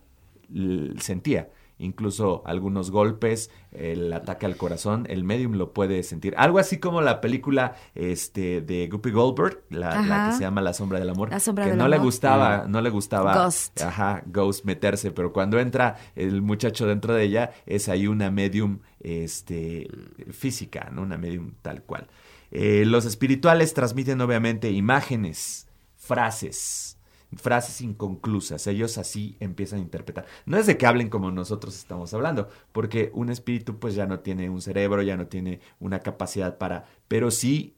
[0.98, 1.50] sentía
[1.80, 6.36] incluso algunos golpes, el ataque al corazón, el medium lo puede sentir.
[6.38, 11.00] Algo así como la película este, de Guppy Goldberg, la, que se llama La sombra
[11.00, 13.82] del amor, que no le gustaba, no le gustaba, Ghost.
[13.82, 18.80] ajá, Ghost meterse, pero cuando entra el muchacho dentro de ella es ahí una medium
[19.00, 19.90] este,
[20.32, 21.02] física, ¿no?
[21.02, 22.08] Una medium tal cual.
[22.52, 26.99] Eh, los espirituales transmiten obviamente imágenes, frases,
[27.36, 28.66] frases inconclusas.
[28.68, 30.26] Ellos así empiezan a interpretar.
[30.46, 34.20] No es de que hablen como nosotros estamos hablando, porque un espíritu pues ya no
[34.20, 37.76] tiene un cerebro, ya no tiene una capacidad para, pero sí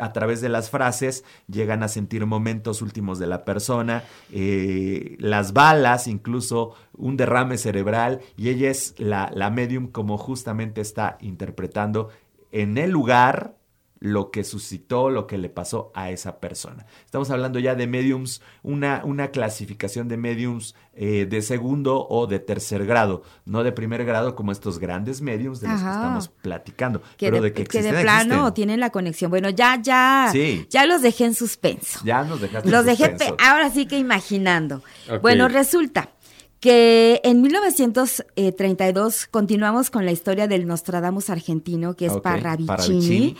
[0.00, 4.02] a través de las frases llegan a sentir momentos últimos de la persona,
[4.32, 10.80] eh, las balas, incluso un derrame cerebral, y ella es la, la medium como justamente
[10.80, 12.08] está interpretando
[12.50, 13.56] en el lugar
[14.04, 16.84] lo que suscitó, lo que le pasó a esa persona.
[17.06, 22.38] Estamos hablando ya de mediums, una, una clasificación de mediums eh, de segundo o de
[22.38, 27.00] tercer grado, no de primer grado como estos grandes mediums de los que estamos platicando.
[27.16, 29.30] Que pero de, que, que de plano tienen la conexión.
[29.30, 30.30] Bueno, ya, ya,
[30.68, 32.00] ya los dejé en suspenso.
[32.04, 34.82] Ya nos dejaste Los dejé, ahora sí que imaginando.
[35.22, 36.10] Bueno, resulta
[36.60, 43.36] que en 1932 continuamos con la historia del Nostradamus argentino, que es Parravicini.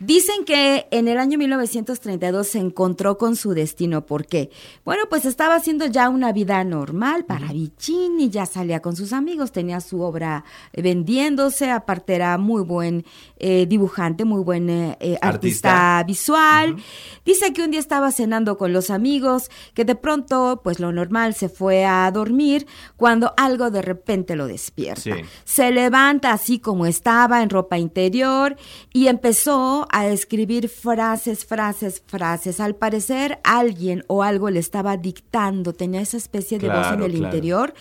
[0.00, 4.06] Dicen que en el año 1932 se encontró con su destino.
[4.06, 4.50] ¿Por qué?
[4.84, 9.50] Bueno, pues estaba haciendo ya una vida normal para Vicini, ya salía con sus amigos,
[9.50, 13.04] tenía su obra vendiéndose, aparte era muy buen
[13.40, 16.02] eh, dibujante, muy buen eh, eh, artista.
[16.06, 16.76] visual.
[17.24, 21.34] Dice que un día estaba cenando con los amigos, que de pronto, pues lo normal,
[21.34, 22.66] se fue a dormir
[22.96, 25.16] cuando algo de repente lo despierta.
[25.44, 28.56] Se levanta así como estaba, en ropa interior,
[28.92, 32.60] y empezó a escribir frases, frases, frases.
[32.60, 37.14] Al parecer alguien o algo le estaba dictando, tenía esa especie de voz en el
[37.14, 37.74] interior.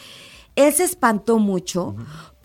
[0.55, 1.95] Él se espantó mucho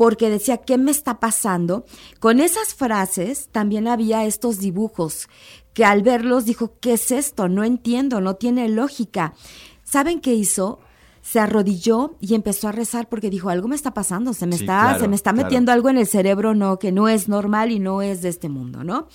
[0.03, 1.84] porque decía, ¿qué me está pasando?
[2.18, 5.28] Con esas frases también había estos dibujos
[5.74, 7.48] que al verlos dijo, ¿qué es esto?
[7.48, 9.32] No entiendo, no tiene lógica.
[9.84, 10.80] ¿Saben qué hizo?
[11.24, 14.98] se arrodilló y empezó a rezar porque dijo, algo me está pasando, se me está,
[14.98, 18.03] se me está metiendo algo en el cerebro, no, que no es normal y no
[18.03, 19.07] es de este mundo, ¿no?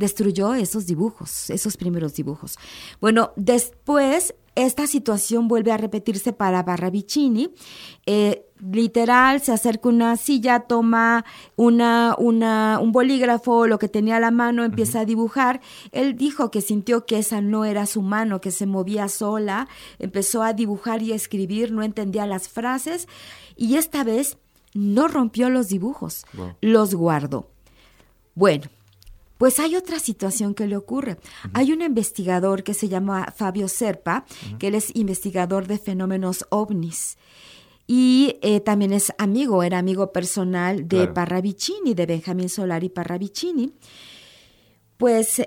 [0.00, 2.58] destruyó esos dibujos, esos primeros dibujos.
[3.00, 7.52] Bueno, después esta situación vuelve a repetirse para Barravicini.
[8.06, 11.24] Eh, literal, se acerca una silla, toma
[11.56, 15.60] una, una, un bolígrafo, lo que tenía a la mano, empieza a dibujar.
[15.92, 20.42] Él dijo que sintió que esa no era su mano, que se movía sola, empezó
[20.42, 23.08] a dibujar y a escribir, no entendía las frases
[23.56, 24.38] y esta vez
[24.74, 26.24] no rompió los dibujos,
[26.60, 27.50] los guardó.
[28.34, 28.68] Bueno,
[29.40, 31.16] pues hay otra situación que le ocurre.
[31.54, 34.26] Hay un investigador que se llama Fabio Serpa,
[34.58, 37.16] que él es investigador de fenómenos ovnis.
[37.92, 43.72] Y eh, también es amigo, era amigo personal de Parravicini, de Benjamín Solari Parravicini.
[44.96, 45.42] Pues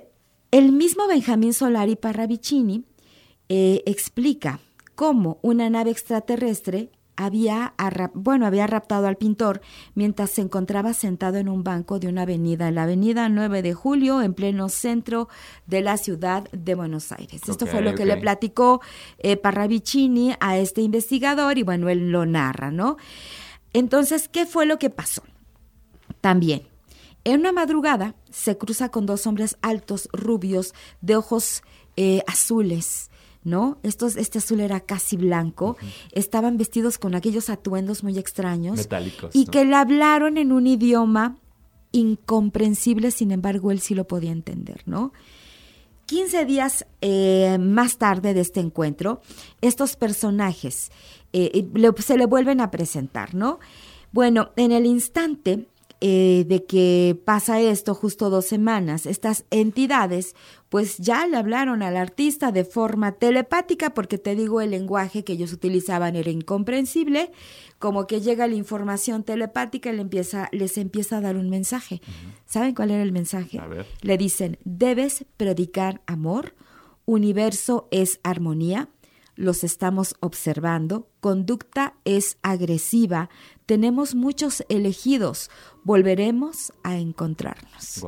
[0.51, 2.83] el mismo Benjamín Solari Parravicini
[3.47, 4.59] eh, explica
[4.93, 7.73] cómo una nave extraterrestre había,
[8.13, 9.61] bueno, había raptado al pintor
[9.95, 13.73] mientras se encontraba sentado en un banco de una avenida, en la avenida 9 de
[13.73, 15.29] Julio, en pleno centro
[15.67, 17.41] de la ciudad de Buenos Aires.
[17.47, 18.81] Esto fue lo que le platicó
[19.19, 22.97] eh, Parravicini a este investigador y bueno, él lo narra, ¿no?
[23.73, 25.23] Entonces, ¿qué fue lo que pasó?
[26.21, 26.63] También,
[27.23, 31.63] en una madrugada se cruza con dos hombres altos, rubios, de ojos
[31.95, 33.09] eh, azules,
[33.43, 33.77] ¿no?
[33.83, 35.77] Estos, este azul era casi blanco,
[36.11, 38.77] estaban vestidos con aquellos atuendos muy extraños.
[38.77, 39.35] Metálicos.
[39.35, 41.37] Y que le hablaron en un idioma
[41.91, 45.13] incomprensible, sin embargo, él sí lo podía entender, ¿no?
[46.07, 49.21] 15 días eh, más tarde de este encuentro,
[49.61, 50.91] estos personajes
[51.31, 51.65] eh,
[51.99, 53.59] se le vuelven a presentar, ¿no?
[54.11, 55.67] Bueno, en el instante
[56.05, 60.35] eh, de que pasa esto justo dos semanas, estas entidades
[60.67, 65.31] pues ya le hablaron al artista de forma telepática, porque te digo, el lenguaje que
[65.31, 67.31] ellos utilizaban era incomprensible,
[67.79, 72.01] como que llega la información telepática y le empieza, les empieza a dar un mensaje.
[72.45, 73.61] ¿Saben cuál era el mensaje?
[74.01, 76.53] Le dicen, debes predicar amor,
[77.05, 78.89] universo es armonía,
[79.35, 83.29] los estamos observando, conducta es agresiva,
[83.65, 85.49] tenemos muchos elegidos,
[85.83, 88.03] volveremos a encontrarnos.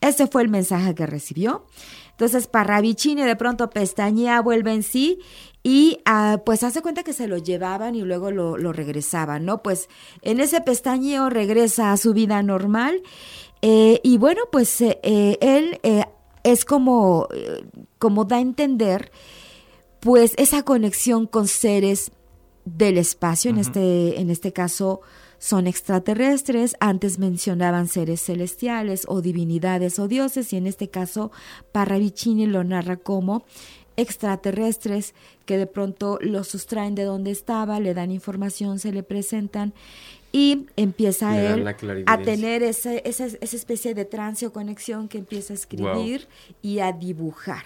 [0.00, 1.66] Ese fue el mensaje que recibió.
[2.10, 5.20] Entonces Parravicini de pronto pestañea, vuelve en sí
[5.62, 9.62] y ah, pues hace cuenta que se lo llevaban y luego lo, regresaban, ¿no?
[9.62, 9.88] Pues
[10.22, 13.02] en ese pestañeo regresa a su vida normal
[13.62, 15.80] eh, y bueno, pues eh, eh, él
[16.44, 17.28] es como,
[17.98, 19.10] como da a entender
[20.00, 22.10] pues esa conexión con seres
[22.76, 25.00] del espacio, en, este, en este caso
[25.38, 31.32] son extraterrestres, antes mencionaban seres celestiales o divinidades o dioses, y en este caso
[31.72, 33.44] Parravicini lo narra como
[33.96, 35.14] extraterrestres
[35.46, 39.72] que de pronto lo sustraen de donde estaba, le dan información, se le presentan
[40.32, 41.66] y empieza él
[42.06, 46.28] a tener esa, esa, especie de trance o conexión que empieza a escribir
[46.62, 47.64] y a dibujar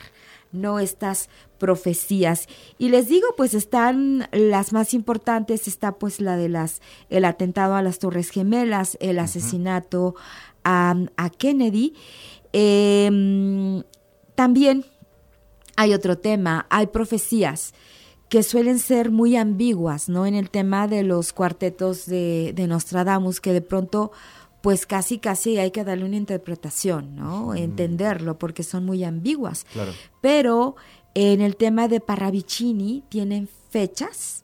[0.55, 1.29] no estas
[1.59, 2.49] profecías.
[2.79, 6.81] Y les digo, pues están las más importantes, está pues la de las,
[7.11, 10.15] el atentado a las Torres Gemelas, el asesinato
[10.65, 10.95] a,
[11.37, 11.95] Kennedy.
[12.53, 13.83] Em,
[14.35, 14.85] también
[15.77, 17.75] hay otro tema, hay profecías
[18.29, 20.27] que suelen ser muy ambiguas, ¿no?
[20.27, 24.13] En el tema de los cuartetos de, de Nostradamus, que de pronto
[24.65, 27.55] pues casi casi hay que darle una interpretación, ¿no?
[27.55, 29.67] Entenderlo, porque son muy ambiguas.
[29.71, 29.93] Claro.
[30.23, 30.77] Pero
[31.13, 34.43] en el tema de Parravicini tienen fechas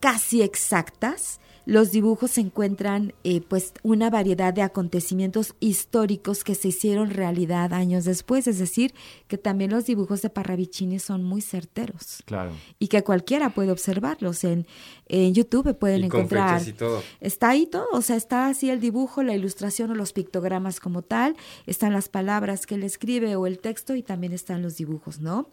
[0.00, 6.68] casi exactas los dibujos se encuentran eh, pues una variedad de acontecimientos históricos que se
[6.68, 8.94] hicieron realidad años después, es decir,
[9.28, 12.22] que también los dibujos de Parravicini son muy certeros.
[12.24, 12.52] Claro.
[12.78, 14.66] Y que cualquiera puede observarlos en,
[15.12, 16.66] en YouTube pueden encontrar.
[16.66, 17.02] y todo.
[17.20, 21.02] Está ahí todo, o sea, está así el dibujo, la ilustración o los pictogramas como
[21.02, 21.36] tal,
[21.66, 25.50] están las palabras que él escribe o el texto y también están los dibujos, ¿no?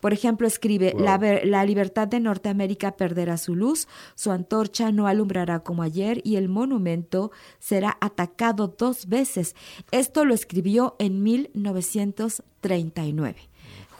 [0.00, 5.60] Por ejemplo, escribe, la, la libertad de Norteamérica perderá su luz, su antorcha no alumbrará
[5.60, 9.54] como ayer y el monumento será atacado dos veces.
[9.90, 13.51] Esto lo escribió en 1939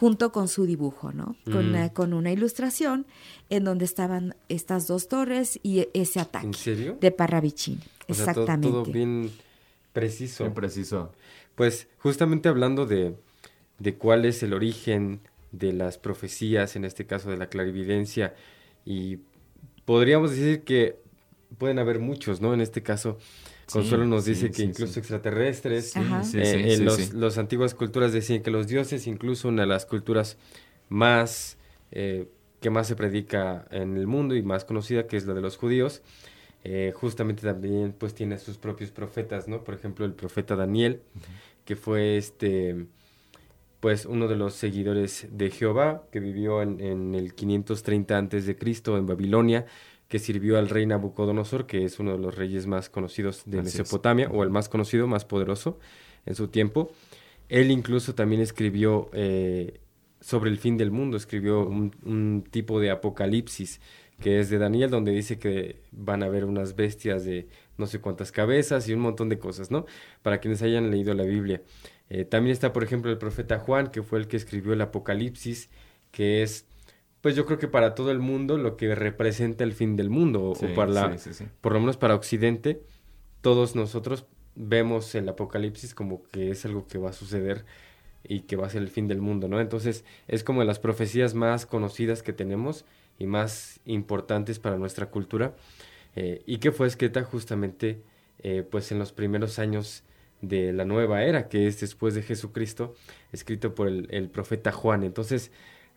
[0.03, 1.36] junto con su dibujo, ¿no?
[1.44, 1.90] Con, mm.
[1.90, 3.07] con, una ilustración
[3.50, 6.46] en donde estaban estas dos torres y ese ataque.
[6.48, 6.98] ¿En serio?
[7.00, 7.78] De Parravicini.
[8.09, 8.66] Exactamente.
[8.66, 9.30] todo, bien
[9.92, 10.42] preciso.
[10.42, 11.12] Bien preciso.
[11.55, 13.14] Pues justamente hablando de,
[13.78, 15.20] de cuál es el origen
[15.53, 18.34] de las profecías, en este caso de la clarividencia,
[18.84, 19.20] y
[19.84, 20.96] podríamos decir que
[21.59, 22.55] pueden haber muchos, ¿no?
[22.55, 23.18] En este caso,
[23.73, 28.68] Consuelo nos dice que incluso extraterrestres, eh, en los, las antiguas culturas decían que los
[28.68, 30.37] dioses, incluso una de las culturas
[30.89, 31.57] más
[31.91, 32.29] eh,
[32.61, 35.57] que más se predica en el mundo y más conocida, que es la de los
[35.57, 36.03] judíos,
[36.64, 39.64] eh, justamente también pues tiene sus propios profetas, ¿no?
[39.64, 41.01] Por ejemplo, el profeta Daniel,
[41.64, 42.87] que fue este
[43.81, 48.55] pues uno de los seguidores de Jehová, que vivió en, en el 530 antes de
[48.55, 49.66] Cristo en Babilonia,
[50.12, 54.28] que sirvió al rey Nabucodonosor, que es uno de los reyes más conocidos de Mesopotamia,
[54.30, 55.78] o el más conocido, más poderoso
[56.26, 56.92] en su tiempo.
[57.48, 59.80] Él incluso también escribió eh,
[60.20, 63.80] sobre el fin del mundo, escribió un, tipo de apocalipsis
[64.20, 67.48] que es de Daniel, donde dice que van a haber unas bestias de
[67.78, 69.86] no sé cuántas cabezas y un montón de cosas, ¿no?
[70.20, 71.62] Para quienes hayan leído la Biblia.
[72.10, 75.70] Eh, también está, por ejemplo, el profeta Juan, que fue el que escribió el Apocalipsis,
[76.10, 76.66] que es
[77.23, 80.51] pues yo creo que para todo el mundo lo que representa el fin del mundo,
[80.51, 81.16] o para la,
[81.61, 82.83] por lo menos para Occidente,
[83.41, 87.64] todos nosotros vemos el apocalipsis como que es algo que va a suceder
[88.25, 89.61] y que va a ser el fin del mundo, ¿no?
[89.61, 92.85] Entonces es como de las profecías más conocidas que tenemos
[93.18, 95.55] y más importantes para nuestra cultura
[96.16, 98.03] eh, y que fue escrita justamente
[98.41, 100.03] eh, pues en los primeros años
[100.41, 102.95] de la nueva era, que es después de Jesucristo,
[103.31, 105.05] escrito por el, el profeta Juan.
[105.05, 105.53] Entonces,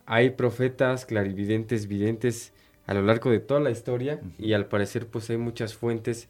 [0.05, 2.53] hay profetas, clarividentes, videntes
[2.87, 6.27] a lo largo de toda la historia y al parecer pues hay muchas fuentes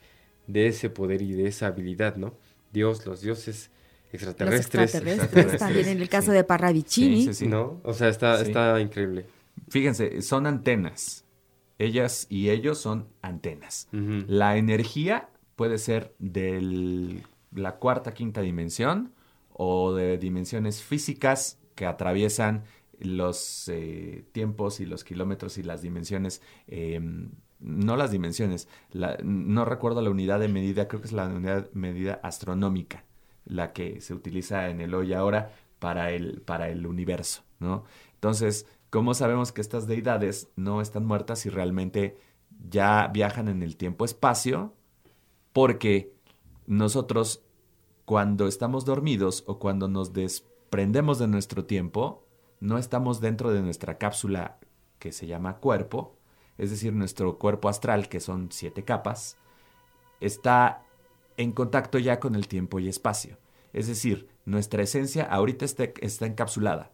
[0.47, 2.33] de ese poder y de esa habilidad, ¿no?
[2.71, 3.71] Dios, los dioses
[4.11, 4.93] extraterrestres.
[4.93, 7.33] Los extraterrestres, también en el caso de Parravicini.
[7.33, 7.81] Sí, ¿No?
[7.83, 9.25] O sea, está, está increíble.
[9.69, 11.25] Fíjense, son antenas.
[11.77, 13.89] Ellas y ellos son antenas.
[13.91, 17.21] La energía puede ser de
[17.53, 19.11] la cuarta, quinta dimensión
[19.51, 22.63] o de dimensiones físicas que atraviesan
[22.99, 28.67] los eh, tiempos y los kilómetros y las dimensiones, em, no las dimensiones,
[29.23, 33.05] no recuerdo la unidad de medida, creo que es la unidad de medida astronómica,
[33.45, 37.85] la que se utiliza en el hoy ahora para el, para el universo, ¿no?
[38.13, 42.17] Entonces, ¿cómo sabemos que estas deidades no están muertas y realmente
[42.69, 44.73] ya viajan en el tiempo-espacio?
[45.53, 46.13] Porque
[46.67, 47.43] nosotros,
[48.05, 52.24] cuando estamos dormidos o cuando nos desprendemos de nuestro tiempo,
[52.59, 54.57] no estamos dentro de nuestra cápsula
[54.99, 56.15] que se llama cuerpo,
[56.57, 59.37] es decir, nuestro cuerpo astral, que son siete capas,
[60.21, 60.83] está
[61.37, 63.37] en contacto ya con el tiempo y espacio.
[63.73, 66.91] Es decir, nuestra esencia ahorita está, está encapsulada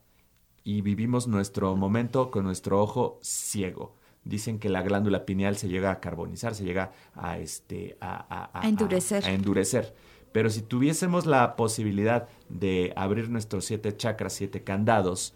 [0.63, 3.95] y vivimos nuestro momento con nuestro ojo ciego.
[4.23, 9.25] Dicen que la glándula pineal se llega a carbonizar, se llega a, este, a, endurecer.
[9.25, 9.95] a endurecer.
[10.31, 15.33] Pero si tuviésemos la posibilidad de abrir nuestros siete chakras, siete candados,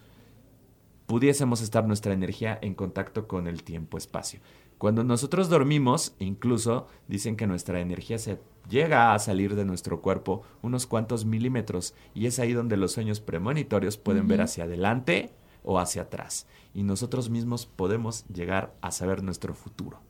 [1.05, 4.39] pudiésemos estar nuestra energía en contacto con el tiempo-espacio.
[4.77, 8.39] Cuando nosotros dormimos, incluso dicen que nuestra energía se
[8.69, 13.21] llega a salir de nuestro cuerpo unos cuantos milímetros y es ahí donde los sueños
[13.21, 15.31] premonitorios pueden ver hacia adelante
[15.63, 20.01] o hacia atrás y nosotros mismos podemos llegar a saber nuestro futuro.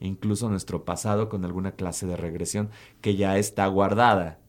[0.00, 4.40] incluso nuestro pasado con alguna clase de regresión que ya está guardada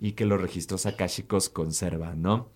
[0.00, 2.48] y que los registros akáshicos conservan, ¿no?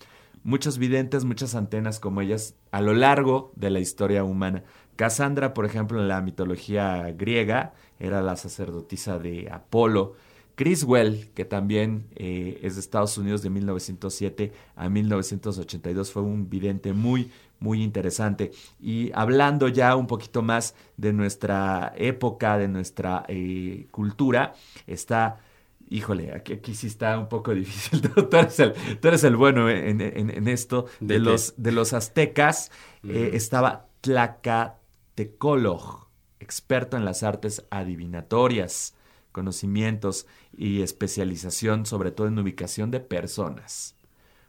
[0.46, 4.62] Muchos videntes, muchas antenas como ellas a lo largo de la historia humana.
[4.94, 10.14] Cassandra, por ejemplo, en la mitología griega, era la sacerdotisa de Apolo.
[10.54, 16.92] Criswell, que también eh, es de Estados Unidos de 1907 a 1982, fue un vidente
[16.92, 18.52] muy, muy interesante.
[18.80, 24.54] Y hablando ya un poquito más de nuestra época, de nuestra eh, cultura,
[24.86, 25.40] está
[25.88, 28.00] híjole, aquí, sí está un poco difícil.
[28.00, 30.86] tú, eres el, bueno en, esto.
[31.00, 32.70] De, los, de los aztecas
[33.02, 36.08] eh, estaba Tlacatecolog,
[36.40, 38.94] experto en las artes adivinatorias,
[39.32, 40.26] conocimientos
[40.56, 43.96] y especialización, sobre todo en ubicación de personas,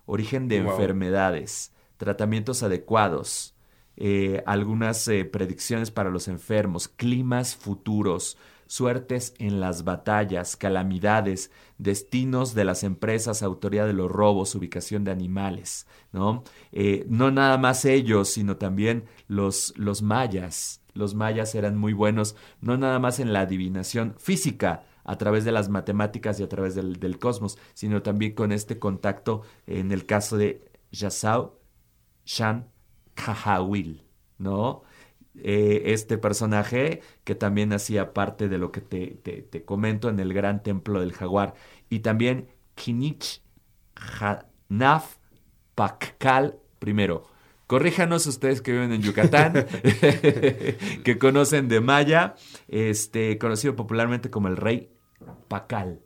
[0.06, 3.56] origen de enfermedades, tratamientos adecuados,
[3.98, 8.38] eh, algunas eh, predicciones para los enfermos, climas futuros,
[8.68, 15.12] suertes en las batallas, calamidades, destinos de las empresas, autoría de los robos, ubicación de
[15.12, 16.44] animales, ¿no?
[16.72, 20.82] Eh, no nada más ellos, sino también los, los mayas.
[20.94, 25.54] Los mayas eran muy buenos, no nada más en la adivinación física, a través de
[25.54, 30.06] las matemáticas y a través del, del cosmos, sino también con este contacto en el
[30.06, 31.54] caso de Yasau
[32.26, 32.70] Shan
[33.16, 34.04] Kahawil,
[34.38, 34.84] ¿no?
[35.44, 40.34] Eh, este personaje que también hacía parte de lo que te, te, comento en el
[40.34, 41.54] gran templo del jaguar.
[41.90, 43.42] Y también Kinich
[44.20, 45.18] Hanaf
[45.76, 47.28] Pakkal primero.
[47.68, 49.54] Corríjanos ustedes que viven en Yucatán,
[51.04, 52.36] que conocen de Maya,
[52.68, 54.90] este, conocido popularmente como el rey
[55.48, 56.00] Pacal,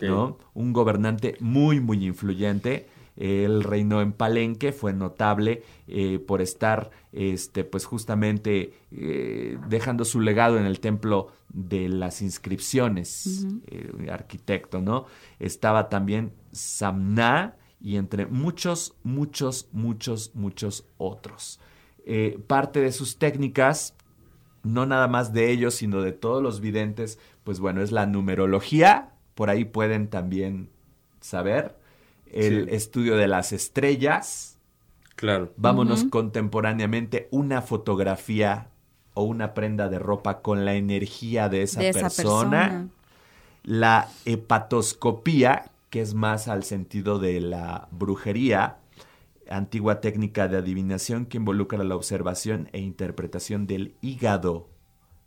[0.00, 0.38] ¿no?
[0.54, 2.88] Un gobernante muy, muy influyente
[3.18, 10.20] él reinó en Palenque, fue notable eh, por estar, este, pues justamente eh, dejando su
[10.20, 15.06] legado en el templo de las inscripciones, eh, arquitecto, ¿no?
[15.40, 21.60] Estaba también Samná y entre muchos, muchos, muchos, muchos otros.
[22.46, 23.94] parte de sus técnicas,
[24.62, 29.12] no nada más de ellos, sino de todos los videntes, pues bueno, es la numerología,
[29.34, 30.70] por ahí pueden también
[31.20, 31.76] saber
[32.32, 34.58] el estudio de las estrellas.
[35.16, 35.52] Claro.
[35.56, 38.68] Vámonos contemporáneamente una fotografía
[39.14, 42.88] o una prenda de ropa con la energía de esa, persona.
[43.64, 48.78] La hepatoscopía, que es más al sentido de la brujería,
[49.50, 54.68] antigua técnica de adivinación que involucra la observación e interpretación del hígado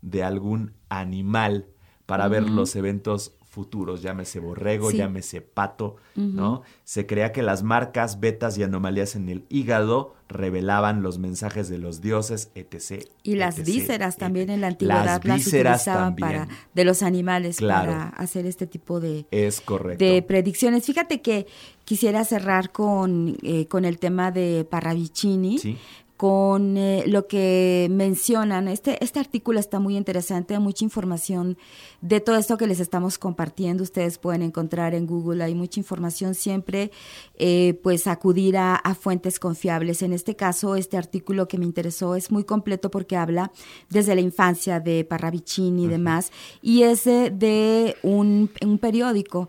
[0.00, 1.66] de algún animal
[2.06, 6.62] para ver los eventos futuros, llámese borrego, llámese pato, ¿no?
[6.84, 11.76] Se crea que las marcas, betas y anomalías en el hígado revelaban los mensajes de
[11.76, 13.04] los dioses, etc.
[13.22, 18.46] Y las vísceras también en la antigüedad las, utilizaban para de los animales para hacer
[18.46, 20.02] este tipo de es correcto.
[20.02, 20.86] de predicciones.
[20.86, 21.46] Fíjate que
[21.84, 25.58] quisiera cerrar con, eh, con el tema de Parravicini.
[25.58, 25.76] ¿Sí?
[26.22, 28.68] Con eh, lo que mencionan.
[28.68, 31.58] Este, este artículo está muy interesante, mucha información
[32.00, 33.82] de todo esto que les estamos compartiendo.
[33.82, 36.92] Ustedes pueden encontrar en Google, hay mucha información siempre,
[37.40, 40.00] eh, pues acudir a, fuentes confiables.
[40.02, 43.50] En este caso, este artículo que me interesó es muy completo porque habla
[43.90, 46.30] desde la infancia de Parravicini y demás,
[46.62, 49.48] y es de un, un periódico.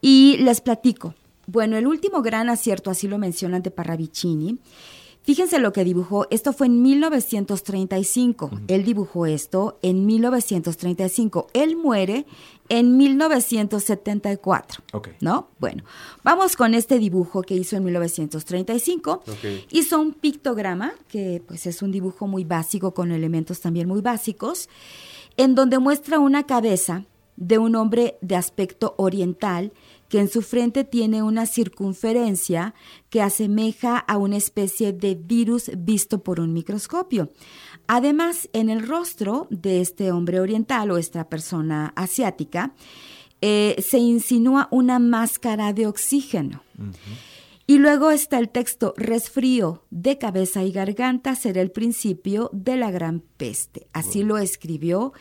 [0.00, 1.12] Y les platico.
[1.46, 4.58] Bueno, el último gran acierto, así lo mencionan de Parravicini,
[5.26, 6.28] Fíjense lo que dibujó.
[6.30, 8.48] Esto fue en 1935.
[8.68, 11.48] Él dibujó esto en 1935.
[11.52, 12.26] Él muere
[12.68, 14.84] en 1974.
[15.20, 15.48] ¿No?
[15.58, 15.82] Bueno,
[16.22, 19.24] vamos con este dibujo que hizo en 1935.
[19.72, 24.68] Hizo un pictograma, que pues es un dibujo muy básico con elementos también muy básicos,
[25.36, 27.04] en donde muestra una cabeza
[27.34, 29.72] de un hombre de aspecto oriental
[30.08, 32.74] que en su frente tiene una circunferencia
[33.10, 37.30] que asemeja a una especie de virus visto por un microscopio.
[37.86, 42.74] Además, en el rostro de este hombre oriental o esta persona asiática,
[43.40, 46.62] eh, se insinúa una máscara de oxígeno.
[47.68, 52.92] Y luego está el texto, resfrío de cabeza y garganta será el principio de la
[52.92, 53.88] gran peste.
[53.92, 55.12] Así lo escribió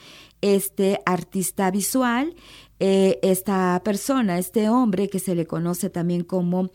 [0.41, 2.35] este artista visual
[2.79, 6.71] eh, esta persona, este hombre que se le conoce también como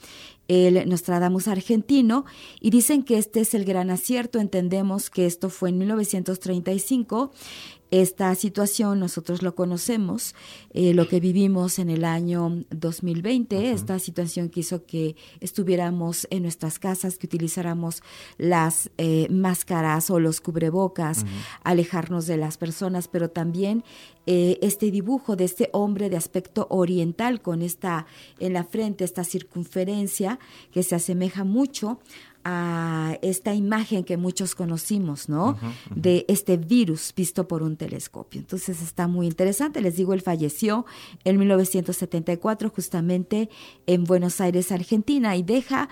[0.48, 2.24] el Nostradamus argentino,
[2.60, 4.40] y dicen que este es el gran acierto.
[4.40, 7.30] Entendemos que esto fue en 1935
[7.90, 10.34] esta situación nosotros lo conocemos,
[10.72, 16.44] eh, lo que vivimos en el año 2020, esta situación que hizo que estuviéramos en
[16.44, 18.02] nuestras casas, que utilizáramos
[18.38, 21.26] las eh, máscaras o los cubrebocas,
[21.62, 23.82] alejarnos de las personas, pero también también
[24.26, 28.06] eh, este dibujo de este hombre de aspecto oriental con esta
[28.38, 30.38] en la frente, esta circunferencia
[30.70, 31.98] que se asemeja mucho
[32.44, 35.58] a esta imagen que muchos conocimos, ¿no?
[35.94, 38.40] De este virus visto por un telescopio.
[38.40, 39.80] Entonces está muy interesante.
[39.80, 40.86] Les digo, él falleció
[41.24, 43.50] en 1974 justamente
[43.86, 45.88] en Buenos Aires, Argentina, y deja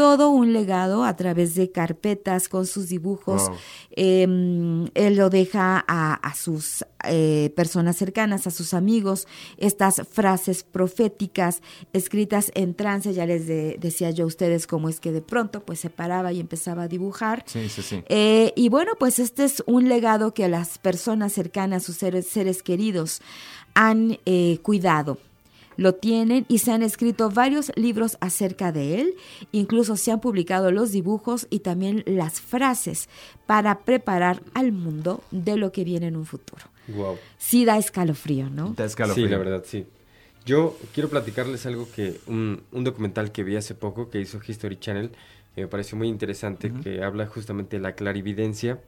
[0.00, 3.50] todo un legado a través de carpetas con sus dibujos.
[3.90, 9.28] Em, él lo deja a, sus eh, personas cercanas, a sus amigos,
[9.58, 11.60] estas frases proféticas
[11.92, 13.12] escritas en trance.
[13.12, 16.40] Ya les decía yo a ustedes cómo es que de pronto pues se paraba y
[16.40, 17.44] empezaba a dibujar.
[17.46, 18.02] Sí, sí, sí.
[18.08, 22.62] Eh, y bueno, pues este es un legado que las personas cercanas, sus seres, seres
[22.62, 23.20] queridos,
[23.74, 25.18] han eh, cuidado
[25.76, 29.14] lo tienen y se han escrito varios libros acerca de él,
[29.52, 33.08] incluso se han publicado los dibujos y también las frases
[33.46, 36.64] para preparar al mundo de lo que viene en un futuro.
[36.88, 37.16] Wow.
[37.38, 38.74] Sí da escalofrío, ¿no?
[38.76, 39.26] Da escalofrío.
[39.26, 39.86] Sí, la verdad, sí.
[40.44, 45.10] Yo quiero platicarles algo que, un, documental que vi hace poco que hizo History Channel,
[45.54, 48.80] que me pareció muy interesante, que habla justamente de la clarividencia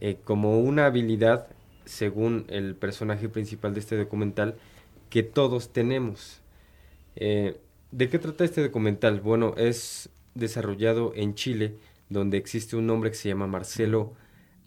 [0.00, 1.46] eh, como una habilidad,
[1.84, 4.56] según el personaje principal de este documental,
[5.12, 6.40] que todos tenemos.
[7.16, 7.60] Eh,
[7.90, 9.20] ¿De qué trata este documental?
[9.20, 11.76] Bueno, es desarrollado en Chile,
[12.08, 14.14] donde existe un hombre que se llama Marcelo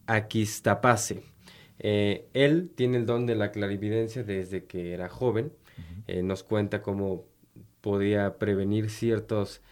[0.05, 1.23] Aquistapase.
[1.79, 5.51] Eh, él tiene el don de la clarividencia desde que era joven.
[6.05, 7.25] Eh, nos cuenta cómo
[7.81, 9.63] podía prevenir ciertos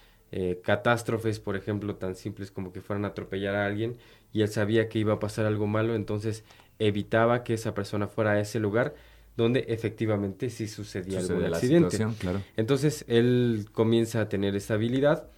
[0.64, 3.98] catástrofes, por ejemplo, tan simples como que fueran a atropellar a alguien
[4.32, 6.44] y él sabía que iba a pasar algo malo, entonces
[6.80, 8.96] evitaba que esa persona fuera a ese lugar
[9.36, 11.98] donde efectivamente sí sucedía algún accidente.
[12.20, 12.42] Claro.
[12.56, 15.30] Entonces él comienza a tener esta habilidad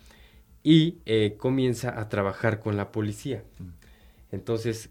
[0.63, 3.43] y eh, comienza a trabajar con la policía.
[3.59, 3.69] Mm.
[4.31, 4.89] Entonces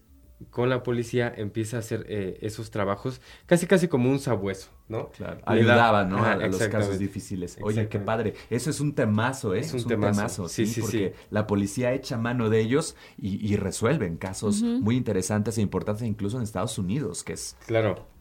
[0.49, 5.09] con la policía empieza a hacer eh, esos trabajos casi casi como un sabueso, ¿no?
[5.11, 5.41] Claro.
[5.45, 6.23] Ayudaba, ¿no?
[6.23, 7.57] a, los casos difíciles.
[7.61, 8.33] Oye, qué padre.
[8.49, 9.59] Eso es un temazo, ¿eh?
[9.59, 10.49] Es un, temazo.
[10.49, 15.57] sí, sí, porque la policía echa mano de ellos y, y resuelven casos muy interesantes
[15.57, 17.55] e importantes incluso en Estados Unidos, que es...
[17.65, 18.14] Claro.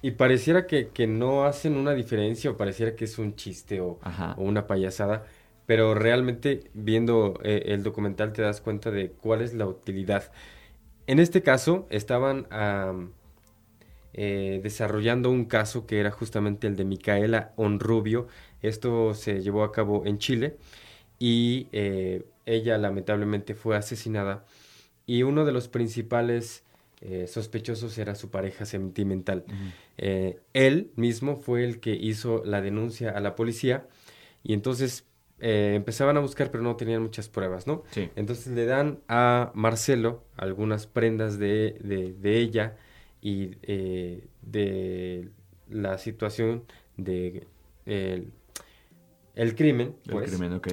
[0.00, 3.98] Y pareciera que, no hacen una diferencia o pareciera que es un chiste o,
[4.36, 5.24] una payasada,
[5.66, 10.32] pero realmente viendo eh, el documental te das cuenta de cuál es la utilidad.
[11.06, 12.46] En este caso estaban
[14.14, 18.28] eh, desarrollando un caso que era justamente el de Micaela Onrubio.
[18.60, 20.56] Esto se llevó a cabo en Chile
[21.18, 24.44] y eh, ella lamentablemente fue asesinada
[25.06, 26.64] y uno de los principales
[27.04, 29.44] eh, sospechosos era su pareja sentimental.
[29.98, 33.88] Eh, él mismo fue el que hizo la denuncia a la policía
[34.44, 35.04] y entonces
[35.40, 37.82] eh, empezaban a buscar pero no tenían muchas pruebas, ¿no?
[38.14, 42.76] Entonces le dan a Marcelo algunas prendas de, de, ella
[43.20, 43.56] y
[44.42, 45.28] de
[45.68, 46.62] la situación
[46.96, 47.48] de
[47.84, 49.96] el, crimen.
[50.08, 50.68] Pues, el crimen, ok.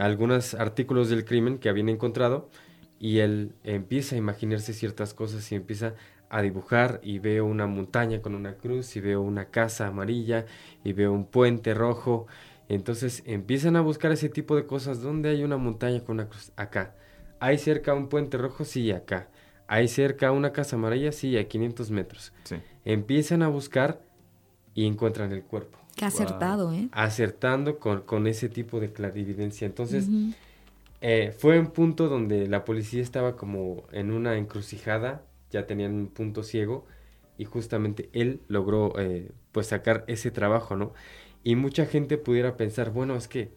[0.00, 2.50] algunos artículos del crimen que habían encontrado
[2.98, 5.94] y él empieza a imaginarse ciertas cosas y empieza
[6.28, 10.46] a dibujar y veo una montaña con una cruz y veo una casa amarilla
[10.84, 12.26] y veo un puente rojo.
[12.68, 15.02] Entonces empiezan a buscar ese tipo de cosas.
[15.02, 16.52] ¿Dónde hay una montaña con una cruz?
[16.56, 16.94] Acá.
[17.38, 18.64] ¿Hay cerca un puente rojo?
[18.64, 19.28] Sí, acá.
[19.68, 21.12] ¿Hay cerca una casa amarilla?
[21.12, 22.32] Sí, a 500 metros.
[22.84, 24.00] Empiezan a buscar
[24.74, 25.78] y encuentran el cuerpo.
[25.96, 26.88] Qué acertado, ¿eh?
[26.92, 29.66] Acertando con, con, ese tipo de clarividencia.
[29.66, 30.08] Entonces,
[31.00, 36.08] eh, fue un punto donde la policía estaba como en una encrucijada, ya tenían un
[36.08, 36.86] punto ciego
[37.38, 40.92] y justamente él logró eh, pues sacar ese trabajo, ¿no?
[41.44, 43.50] Y mucha gente pudiera pensar, bueno, es que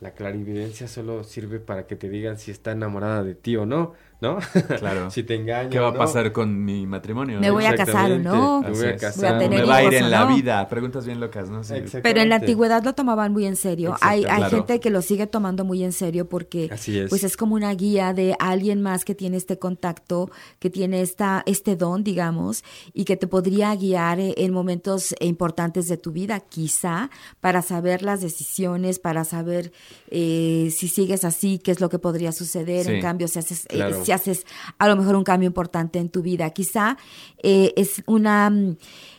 [0.00, 3.94] la clarividencia solo sirve para que te digan si está enamorada de ti o no.
[4.20, 4.38] ¿No?
[4.78, 5.10] Claro.
[5.10, 5.70] si te engaño.
[5.70, 7.40] ¿Qué va a pasar con mi matrimonio?
[7.40, 8.62] Me voy a casar o no.
[8.62, 9.48] Me voy a casar.
[9.48, 10.68] me va a ir en la vida.
[10.68, 11.62] Preguntas bien locas, ¿no?
[12.02, 13.96] Pero en la antigüedad lo tomaban muy en serio.
[14.00, 17.08] Hay, hay gente que lo sigue tomando muy en serio porque es.
[17.08, 21.42] pues es como una guía de alguien más que tiene este contacto, que tiene esta,
[21.46, 27.10] este don, digamos, y que te podría guiar en momentos importantes de tu vida, quizá,
[27.40, 29.72] para saber las decisiones, para saber
[30.10, 32.88] eh, si sigues así, qué es lo que podría suceder.
[32.88, 34.46] En cambio, si haces eh, si haces
[34.78, 36.50] a lo mejor un cambio importante en tu vida.
[36.50, 36.96] Quizá
[37.42, 38.76] eh, es una, mm,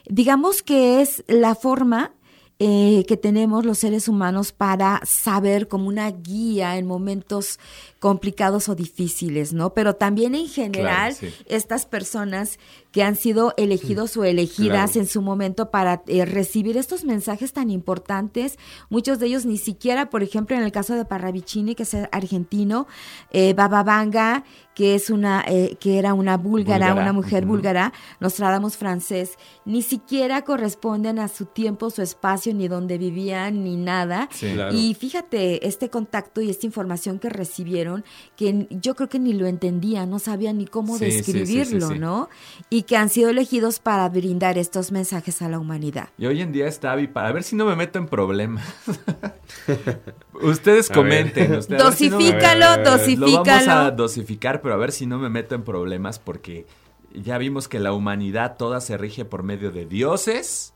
[0.10, 2.14] digamos que es la forma
[2.60, 7.60] eh, que tenemos los seres humanos para saber como una guía en momentos
[8.00, 9.76] complicados o difíciles, ¿no?
[9.76, 11.16] Pero también en general
[11.46, 12.58] estas personas
[12.98, 17.70] que han sido elegidos o elegidas en su momento para eh, recibir estos mensajes tan
[17.70, 18.58] importantes.
[18.90, 22.88] Muchos de ellos ni siquiera, por ejemplo, en el caso de Parravicini, que es argentino,
[23.30, 28.78] eh, Baba Vanga, que es una eh, que era una búlgara, una mujer búlgara, Nostradamus
[28.78, 29.32] francés,
[29.66, 34.30] ni siquiera corresponden a su tiempo, su espacio, ni donde vivían, ni nada.
[34.72, 39.48] Y fíjate, este contacto y esta información que recibieron, que yo creo que ni lo
[39.48, 42.30] entendían, no sabían ni cómo describirlo, ¿no?
[42.70, 46.10] Y que han sido elegidos para brindar estos mensajes a la humanidad.
[46.18, 48.66] Y hoy en día está para ver si no me meto en problemas.
[50.34, 51.54] ustedes comenten.
[51.54, 53.28] Ustedes, dosifícalo, dosifícalo.
[53.28, 56.66] Lo vamos a dosificar, pero a ver si no me meto en problemas porque
[57.14, 60.74] ya vimos que la humanidad toda se rige por medio de dioses,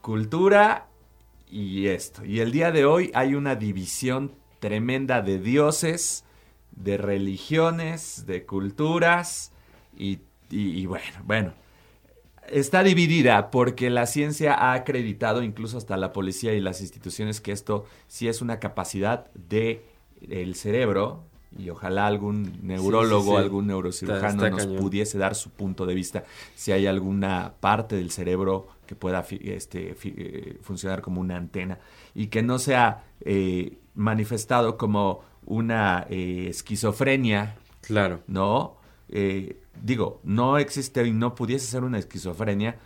[0.00, 0.88] cultura
[1.48, 2.24] y esto.
[2.24, 6.24] Y el día de hoy hay una división tremenda de dioses,
[6.70, 9.52] de religiones, de culturas
[9.96, 10.20] y,
[10.86, 11.52] bueno, bueno.
[12.48, 17.52] Está dividida porque la ciencia ha acreditado, incluso hasta la policía y las instituciones, que
[17.52, 19.82] esto sí es una capacidad del
[20.28, 21.24] el cerebro,
[21.58, 26.24] y ojalá algún neurólogo, algún neurocirujano nos pudiese dar su punto de vista
[26.54, 31.78] si hay alguna parte del cerebro que pueda este, eh, funcionar como una antena
[32.14, 37.56] y que no sea eh, manifestado como una eh, esquizofrenia.
[37.80, 38.20] Claro.
[38.26, 38.76] ¿No?
[39.82, 42.78] Digo, no existe y no pudiese ser una esquizofrenia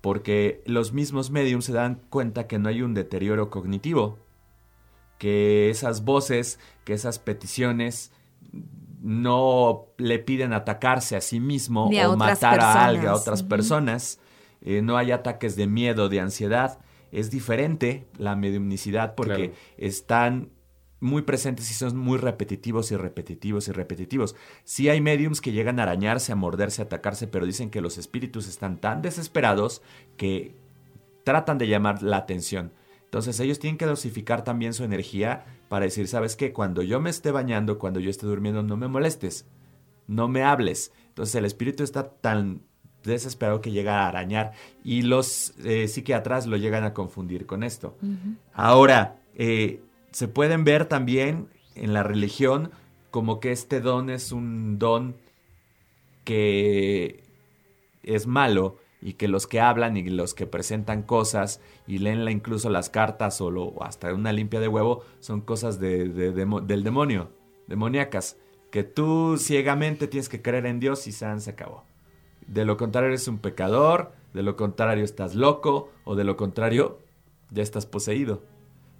[0.00, 4.18] porque los mismos mediums se dan cuenta que no hay un deterioro cognitivo
[5.20, 8.10] que esas voces, que esas peticiones
[9.02, 14.18] no le piden atacarse a sí mismo o matar a alguien, a otras personas.
[14.62, 16.78] Eh, no hay ataques de miedo, de ansiedad.
[17.12, 20.48] Es diferente la mediumnicidad porque están
[21.00, 24.36] muy presentes y son muy repetitivos y repetitivos y repetitivos.
[24.64, 27.98] Sí hay mediums que llegan a arañarse, a morderse, a atacarse, pero dicen que los
[27.98, 29.82] espíritus están tan desesperados
[30.16, 30.54] que
[31.24, 32.72] tratan de llamar la atención.
[33.04, 36.52] Entonces ellos tienen que dosificar también su energía para decir, ¿sabes qué?
[36.52, 39.46] Cuando yo me esté bañando, cuando yo esté durmiendo, no me molestes,
[40.06, 40.92] no me hables.
[41.08, 42.62] Entonces el espíritu está tan
[43.02, 44.52] desesperado que llega a arañar
[44.84, 47.96] y los eh, psiquiatras lo llegan a confundir con esto.
[48.52, 49.82] Ahora, eh,
[50.12, 52.70] se pueden ver también en la religión
[53.10, 55.16] como que este don es un don
[56.24, 57.24] que
[58.02, 62.68] es malo y que los que hablan y los que presentan cosas y leen incluso
[62.70, 67.30] las cartas o, lo, hasta una limpia de huevo son cosas de, del demonio,
[67.66, 68.36] demoníacas,
[68.70, 71.84] que tú ciegamente tienes que creer en Dios y se acabó.
[72.46, 76.98] De lo contrario eres un pecador, de lo contrario estás loco o de lo contrario
[77.50, 78.42] ya estás poseído.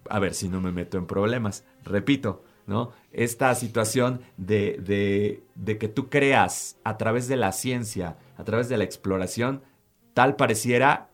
[0.08, 1.64] A ver si no me meto en problemas.
[1.84, 2.92] Repito, ¿no?
[3.12, 8.68] Esta situación de, de, de que tú creas a través de la ciencia, a través
[8.68, 9.62] de la exploración,
[10.14, 11.10] tal pareciera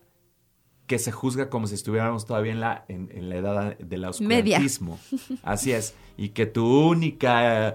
[0.87, 4.99] que se juzga como si estuviéramos todavía en la, en, la edad del oscurantismo.
[5.43, 5.95] Así es.
[6.17, 7.75] Y que tu única,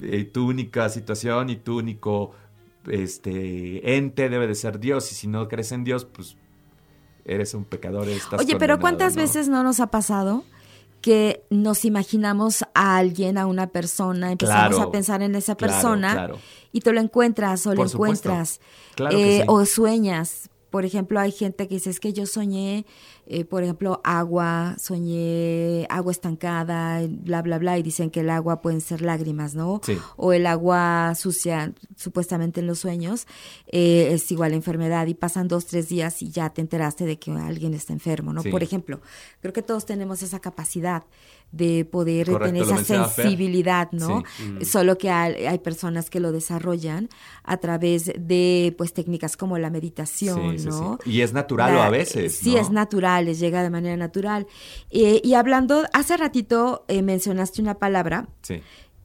[0.00, 2.32] eh, tu única situación y tu único
[2.86, 5.10] este, ente debe de ser Dios.
[5.10, 6.36] Y si no crees en Dios, pues
[7.24, 8.08] eres un pecador.
[8.08, 10.44] Estás Oye, pero ¿cuántas veces no nos ha pasado?
[11.00, 16.30] que nos imaginamos a alguien, a una persona, empezamos a pensar en esa persona
[16.72, 18.58] y te lo encuentras o lo encuentras
[19.10, 22.84] eh, o sueñas por ejemplo, hay gente que dice, es que yo soñé,
[23.26, 28.60] eh, por ejemplo, agua, soñé agua estancada, bla, bla, bla, y dicen que el agua
[28.60, 29.80] pueden ser lágrimas, ¿no?
[30.16, 33.28] O el agua sucia, supuestamente en los sueños,
[33.68, 37.20] eh, es igual a enfermedad, y pasan dos, tres días y ya te enteraste de
[37.20, 38.42] que alguien está enfermo, ¿no?
[38.42, 39.00] Por ejemplo,
[39.42, 41.04] creo que todos tenemos esa capacidad
[41.54, 44.24] de poder tener esa sensibilidad, ¿no?
[44.38, 44.64] Mm.
[44.64, 47.08] Solo que hay, personas que lo desarrollan
[47.44, 50.98] a través de pues técnicas como la meditación, ¿no?
[51.06, 52.36] Y es natural o a veces.
[52.36, 54.46] Sí, es natural, les llega de manera natural.
[54.90, 58.28] Eh, y hablando, hace ratito eh, mencionaste una palabra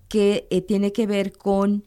[0.07, 1.85] que eh, tiene que ver con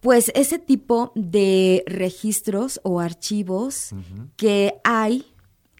[0.00, 3.90] pues ese tipo de registros o archivos
[4.36, 5.26] que hay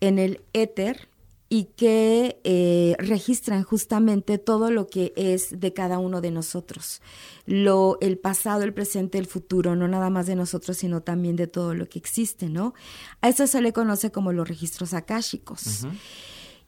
[0.01, 1.08] en el éter
[1.51, 7.01] y que eh, registran justamente todo lo que es de cada uno de nosotros,
[7.47, 11.47] lo, el pasado, el presente, el futuro, no nada más de nosotros, sino también de
[11.47, 12.75] todo lo que existe, ¿no?
[13.23, 15.87] A eso se le conoce como los registros akáshicos.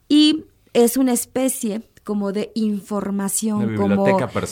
[0.08, 4.06] Y es una especie como de información, como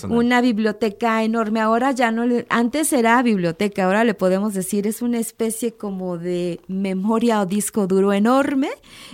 [0.08, 1.60] una biblioteca enorme.
[1.60, 6.18] Ahora ya no, le, antes era biblioteca, ahora le podemos decir es una especie como
[6.18, 8.68] de memoria o disco duro enorme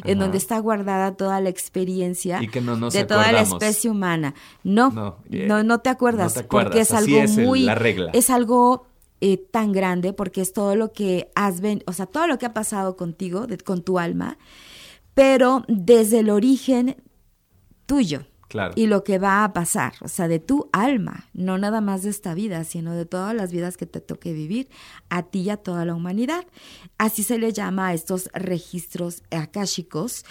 [0.05, 4.35] en donde está guardada toda la experiencia de toda la especie humana.
[4.63, 4.91] No,
[5.31, 7.69] no, no, te acuerdas, porque es algo muy,
[8.13, 8.87] es algo
[9.21, 12.47] eh, tan grande porque es todo lo que has ven, o sea, todo lo que
[12.47, 14.39] ha pasado contigo, con tu alma,
[15.15, 16.97] pero desde el origen
[17.87, 18.27] tuyo.
[18.49, 18.75] Claro.
[18.77, 22.11] Y lo que va a pasar, o sea, de tu alma, no nada más de
[22.11, 24.69] esta vida, sino de todas las vidas que te toque vivir,
[25.09, 26.47] a ti y a toda la humanidad.
[26.97, 30.25] Así se le llama a estos registros akáshicos.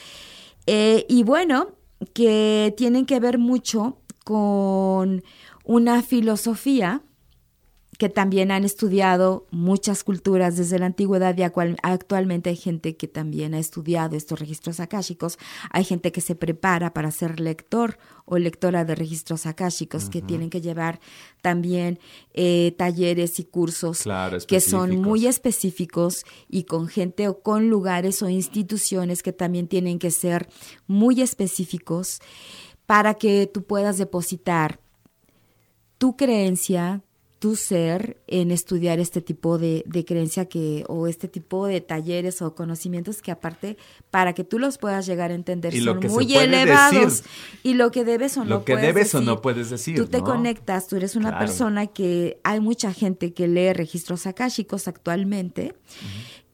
[0.67, 1.73] Eh, y bueno,
[2.13, 5.23] que tienen que ver mucho con
[5.65, 7.01] una filosofía
[8.03, 13.53] que también han estudiado muchas culturas desde la antigüedad y actualmente hay gente que también
[13.53, 15.39] ha estudiado estos registros akáshicos.
[15.69, 20.49] Hay gente que se prepara para ser lector o lectora de registros akáshicos que tienen
[20.49, 20.99] que llevar
[21.41, 21.97] también
[22.33, 24.03] eh, talleres y cursos
[24.49, 29.97] que son muy específicos y con gente o con lugares o instituciones que también tienen
[29.97, 30.49] que ser
[30.87, 32.19] muy específicos
[32.85, 34.81] para que tú puedas depositar
[35.97, 37.01] tu creencia,
[37.43, 42.55] tu ser en estudiar este tipo de, creencia que, o este tipo de talleres o
[42.55, 43.75] conocimientos que aparte,
[44.11, 47.25] para que tú los puedas llegar a entender, son muy elevados.
[47.61, 49.97] Y lo que debes o no lo que debes o no puedes decir.
[49.97, 54.87] Tú te conectas, tú eres una persona que hay mucha gente que lee registros akáshicos
[54.87, 55.75] actualmente.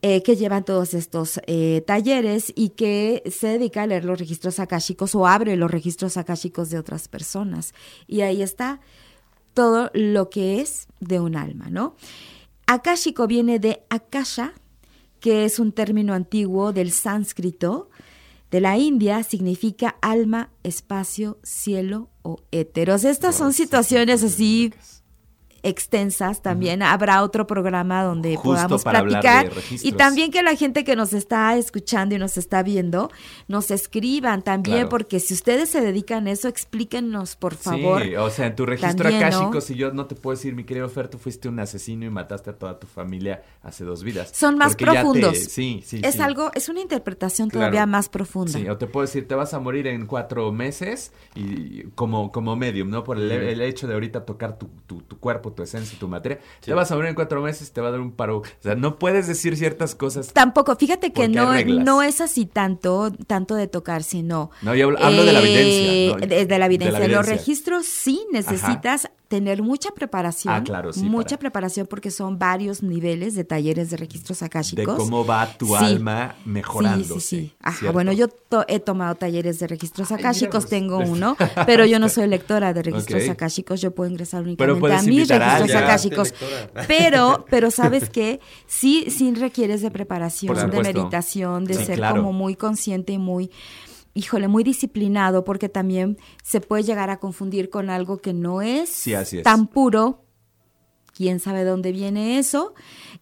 [0.01, 4.57] Eh, que llevan todos estos eh, talleres y que se dedica a leer los registros
[4.61, 7.73] akáshicos o abre los registros akáshicos de otras personas.
[8.07, 8.79] Y ahí está
[9.53, 11.95] todo lo que es de un alma, ¿no?
[12.67, 14.53] Akashico viene de Akasha,
[15.19, 17.89] que es un término antiguo del sánscrito
[18.51, 23.03] de la India, significa alma, espacio, cielo o éteros.
[23.03, 24.73] Estas son situaciones así
[25.63, 26.81] extensas también.
[26.81, 29.51] Habrá otro programa donde podamos platicar.
[29.81, 33.11] Y también que la gente que nos está escuchando y nos está viendo,
[33.47, 38.03] nos escriban también, porque si ustedes se dedican a eso, explíquenos, por favor.
[38.03, 40.89] Sí, o sea, en tu registro akáshico, si yo no te puedo decir, mi querido
[40.89, 44.31] Fer, tú fuiste un asesino y mataste a toda tu familia hace dos vidas.
[44.33, 45.37] Son más profundos.
[45.37, 46.01] Sí, sí.
[46.03, 48.53] Es algo, es una interpretación todavía más profunda.
[48.53, 52.55] Sí, o te puedo decir, te vas a morir en cuatro meses y como, como
[52.55, 53.03] medium, ¿no?
[53.03, 56.73] Por el, hecho de ahorita tocar tu, tu, tu cuerpo tu esencia, tu materia, te
[56.73, 58.37] vas a morir en cuatro meses, te va a dar un paro.
[58.39, 60.33] O sea, no puedes decir ciertas cosas.
[60.33, 64.51] Tampoco, fíjate que no, no es así tanto, tanto de tocar, sino.
[64.61, 66.39] No, yo hablo, de la evidencia.
[66.39, 67.07] Eh, de, la evidencia.
[67.07, 70.53] Los registros sí necesitas tener mucha preparación.
[70.53, 71.03] Ah, claro, sí.
[71.03, 74.85] Mucha preparación porque son varios niveles de talleres de registros akáshicos.
[74.85, 77.13] De cómo va tu alma mejorando.
[77.15, 77.53] Sí, sí, sí.
[77.61, 78.27] Ajá, bueno, yo
[78.67, 83.21] he tomado talleres de registros akáshicos, tengo uno, pero yo no soy lectora de registros
[83.21, 83.29] okay.
[83.29, 86.33] akáshicos, yo puedo ingresar únicamente a mis registros akáshicos.
[86.87, 92.55] Pero, pero sabes que sí, sí requieres de preparación, de meditación, de ser como muy
[92.55, 93.51] consciente y muy
[94.19, 99.05] híjole, muy disciplinado porque también se puede llegar a confundir con algo que no es,
[99.43, 100.25] tan puro.
[101.13, 102.73] ¿Quién sabe dónde viene eso?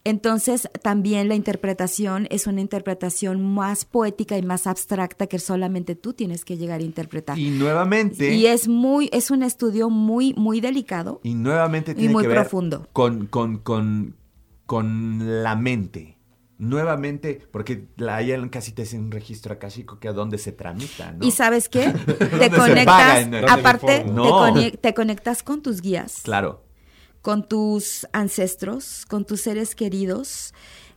[0.03, 6.13] Entonces, también la interpretación es una interpretación más poética y más abstracta que solamente tú
[6.13, 7.39] tienes que llegar a interpretar.
[7.39, 8.33] Y nuevamente.
[8.33, 11.21] Y es muy, es un estudio muy, muy delicado.
[11.23, 12.87] Y nuevamente tiene y muy que ver profundo.
[12.93, 14.15] Con, con, con,
[14.65, 16.16] con la mente
[16.59, 21.25] nuevamente, porque ahí casi te hacen un registro akáshico que a dónde se tramita, ¿no?
[21.25, 21.91] Y sabes qué?
[22.39, 24.05] te conectas, aparte,
[24.81, 26.21] te, conectas con tus guías.
[26.23, 26.63] Claro.
[27.21, 30.53] Con tus ancestros, con tus seres queridos,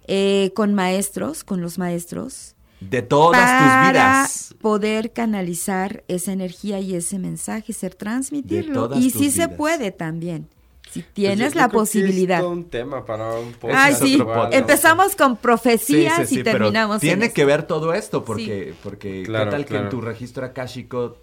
[0.07, 2.55] eh, con maestros, con los maestros.
[2.81, 4.49] De todas tus vidas.
[4.49, 8.91] Para poder canalizar esa energía y ese mensaje, ser transmitirlo.
[8.97, 10.49] y sí se puede también.
[10.91, 12.41] Si pues tienes la posibilidad.
[12.41, 14.21] es un tema para un Ah, sí.
[14.51, 17.01] Empezamos con profecías y terminamos.
[17.01, 21.19] tiene que ver todo esto, porque, porque tal que en tu registro akáshico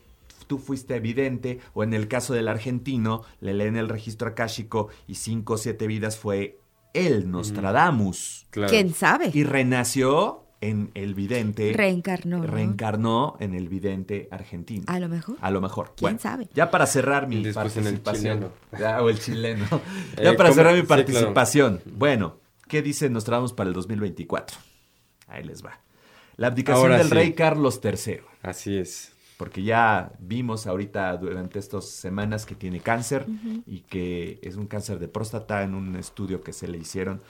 [0.48, 5.16] tú fuiste evidente, o en el caso del argentino, le leen el registro akáshico y
[5.16, 6.60] cinco o siete vidas fue
[6.94, 8.48] él, Nostradamus.
[8.50, 9.30] ¿Quién sabe?
[9.34, 11.74] Y renació en el vidente.
[11.74, 12.44] Reencarnó.
[12.44, 14.86] Reencarnó en el vidente argentino.
[14.88, 15.38] A lo mejor.
[15.42, 15.94] A lo mejor.
[15.96, 16.50] ¿Quién sabe?
[16.54, 18.52] Ya para cerrar mi participación.
[19.00, 19.66] o el chileno.
[20.22, 21.82] ya para cerrar mi participación.
[21.86, 22.38] Bueno,
[22.68, 24.58] ¿qué dice Nostradamus para el 2024?
[25.28, 25.80] Ahí les va.
[26.38, 28.22] La abdicación del rey Carlos III.
[28.44, 29.12] Así es.
[29.38, 33.28] Porque ya vimos ahorita durante estas semanas que tiene cáncer
[33.68, 37.22] y que es un cáncer de próstata en un estudio que se le hicieron,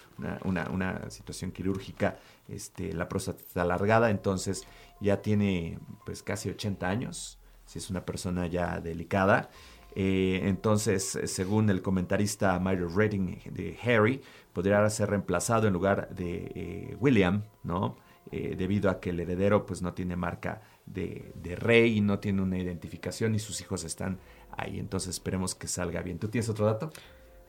[0.46, 4.66] una, una situación quirúrgica este, la próstata está alargada, entonces
[5.02, 9.50] ya tiene pues casi 80 años, si es una persona ya delicada.
[9.96, 14.22] Eh, entonces, según el comentarista Mario Redding de Harry,
[14.54, 17.98] podría ser reemplazado en lugar de eh, William, ¿no?
[18.32, 22.42] Eh, debido a que el heredero pues no tiene marca de, de, rey, no tiene
[22.42, 24.20] una identificación y sus hijos están
[24.52, 24.80] ahí.
[24.80, 26.18] Entonces esperemos que salga bien.
[26.20, 26.92] ¿Tú tienes otro dato?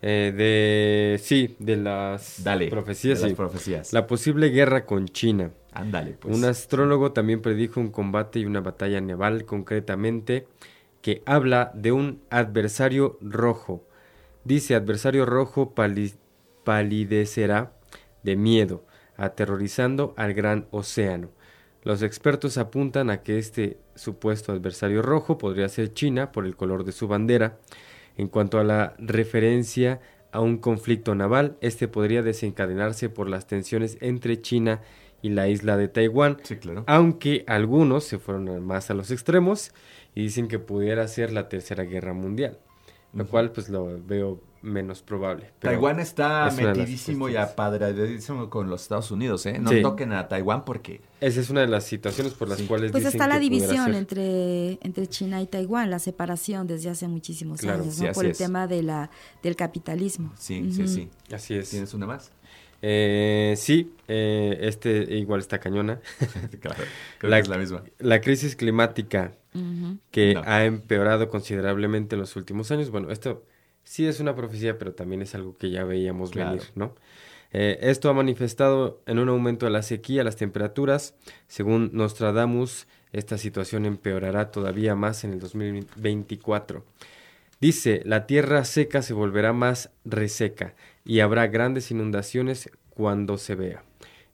[0.02, 1.19] Eh, de.
[1.19, 2.69] Sí, de las Dale.
[2.69, 3.19] profecías.
[3.19, 3.36] de las sí.
[3.36, 3.93] profecías.
[3.93, 5.51] La posible guerra con China.
[5.73, 6.36] Ándale, pues.
[6.36, 10.47] Un astrólogo también predijo un combate y una batalla naval concretamente
[11.02, 13.85] que habla de un adversario rojo.
[14.44, 16.15] Dice, adversario rojo pali-
[16.65, 17.73] palidecerá
[18.23, 18.85] de miedo,
[19.16, 21.31] aterrorizando al gran océano.
[21.89, 26.85] Los expertos apuntan a que este supuesto adversario rojo podría ser China por el color
[26.85, 27.56] de su bandera.
[28.19, 29.98] En cuanto a la referencia
[30.31, 34.82] a un conflicto naval, este podría desencadenarse por las tensiones entre China
[35.23, 36.85] y la isla de Taiwán, Sí, claro.
[36.86, 39.73] aunque algunos se fueron más a los extremos
[40.15, 42.59] y dicen que pudiera ser la tercera guerra mundial,
[43.15, 45.51] lo cual pues lo veo menos probable.
[45.61, 49.59] pero Taiwán está es metidísimo y apadradísimo con los Estados Unidos, ¿eh?
[49.61, 49.83] No Sí.
[49.83, 52.67] toquen a Taiwán porque Esa es una de las situaciones por las Sí.
[52.67, 56.91] cuales Pues dicen está la que división entre, entre China y Taiwán, la separación desde
[56.91, 58.11] hace muchísimos Claro, años, sí, ¿no?
[58.11, 58.39] así Por el es.
[58.39, 59.11] tema de la,
[59.43, 60.33] del capitalismo.
[60.37, 61.09] sí, sí, sí.
[61.33, 61.71] Así es.
[61.71, 62.31] ¿Tienes una más?
[62.81, 66.01] Eh, sí, eh, este igual está cañona.
[66.61, 66.83] claro.
[67.19, 67.83] Creo La- que es la misma.
[67.99, 69.33] La crisis climática
[70.13, 70.43] que No.
[70.47, 72.91] ha empeorado considerablemente en los últimos años.
[72.91, 73.43] Bueno, esto
[73.89, 76.51] sí es una profecía, pero también es algo que ya veíamos Claro.
[76.51, 76.94] venir, ¿no?
[77.52, 81.15] Eh, esto ha manifestado en un aumento de la sequía, las temperaturas.
[81.47, 86.85] Según Nostradamus, esta situación empeorará todavía más en el 2024.
[87.60, 90.74] Dice, la tierra seca se volverá más reseca
[91.06, 93.82] y habrá grandes inundaciones cuando se vea,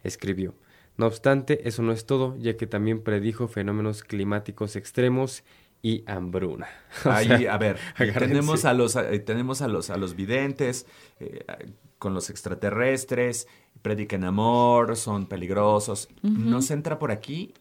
[0.02, 0.54] escribió.
[0.96, 5.44] No obstante, eso no es todo, ya que también predijo fenómenos climáticos extremos
[5.84, 6.66] y hambruna.
[7.04, 8.20] O Ahí, sea, a ver, agárrense.
[8.26, 10.86] tenemos a los eh, tenemos a los a los videntes
[11.20, 11.44] eh,
[11.98, 13.46] con los extraterrestres,
[13.82, 16.08] predican amor, son peligrosos.
[16.22, 17.52] Nos entra por aquí,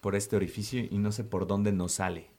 [0.00, 2.30] por este orificio y no sé por dónde nos sale.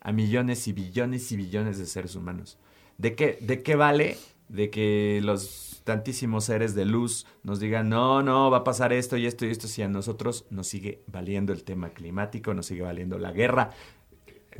[0.00, 2.56] A millones y billones y billones de seres humanos.
[2.96, 4.16] ¿De qué de qué vale
[4.48, 9.16] de que los tantísimos seres de luz nos digan, "No, no, va a pasar esto
[9.16, 12.82] y esto y esto", si a nosotros nos sigue valiendo el tema climático, nos sigue
[12.82, 13.70] valiendo la guerra,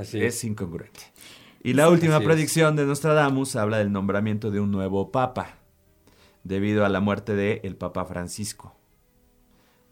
[0.00, 0.44] Así es es.
[0.44, 1.00] incongruente.
[1.62, 2.26] Y la última Así es.
[2.28, 5.56] predicción de Nostradamus habla del nombramiento de un nuevo papa,
[6.42, 8.74] debido a la muerte del el Papa Francisco,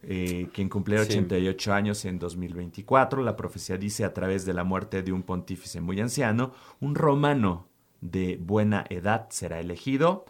[0.02, 1.10] eh, quien cumplirá Sí.
[1.12, 3.22] 88 años en 2024.
[3.22, 7.68] La profecía dice a través de la muerte de un pontífice muy anciano, un romano
[8.01, 10.24] de buena edad será elegido.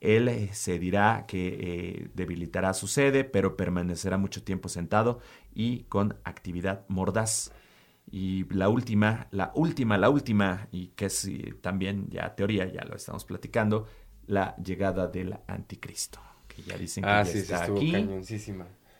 [0.00, 5.20] Él eh, se dirá que eh, debilitará su sede, pero permanecerá mucho tiempo sentado
[5.54, 7.52] y con actividad mordaz.
[8.10, 12.84] Y la última, la última, la última, y que es eh, también ya teoría, ya
[12.84, 13.86] lo estamos platicando,
[14.26, 16.20] la llegada del anticristo.
[16.48, 18.14] Que ya dicen que Ah, ya sí, está aquí,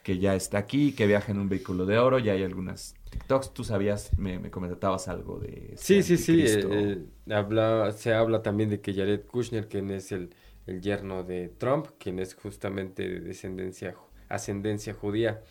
[0.03, 3.53] que ya está aquí, que viaja en un vehículo de oro, ya hay algunas TikToks.
[3.53, 6.41] Tú sabías, me, me comentabas algo de este Sí, sí, sí.
[6.41, 10.33] eh, eh, habla, se habla también de que Jared Kushner, quien es el,
[10.65, 13.95] el yerno de Trump, quien es justamente de descendencia,
[14.29, 15.43] ascendencia judía.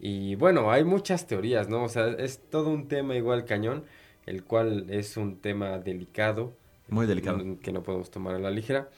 [0.00, 1.84] Y bueno, hay muchas teorías, ¿no?
[1.84, 3.84] O sea, es todo un tema igual cañón,
[4.24, 6.54] el cual es un tema delicado.
[6.88, 7.38] Muy delicado.
[7.38, 8.88] mm, Que no podemos tomar a la ligera.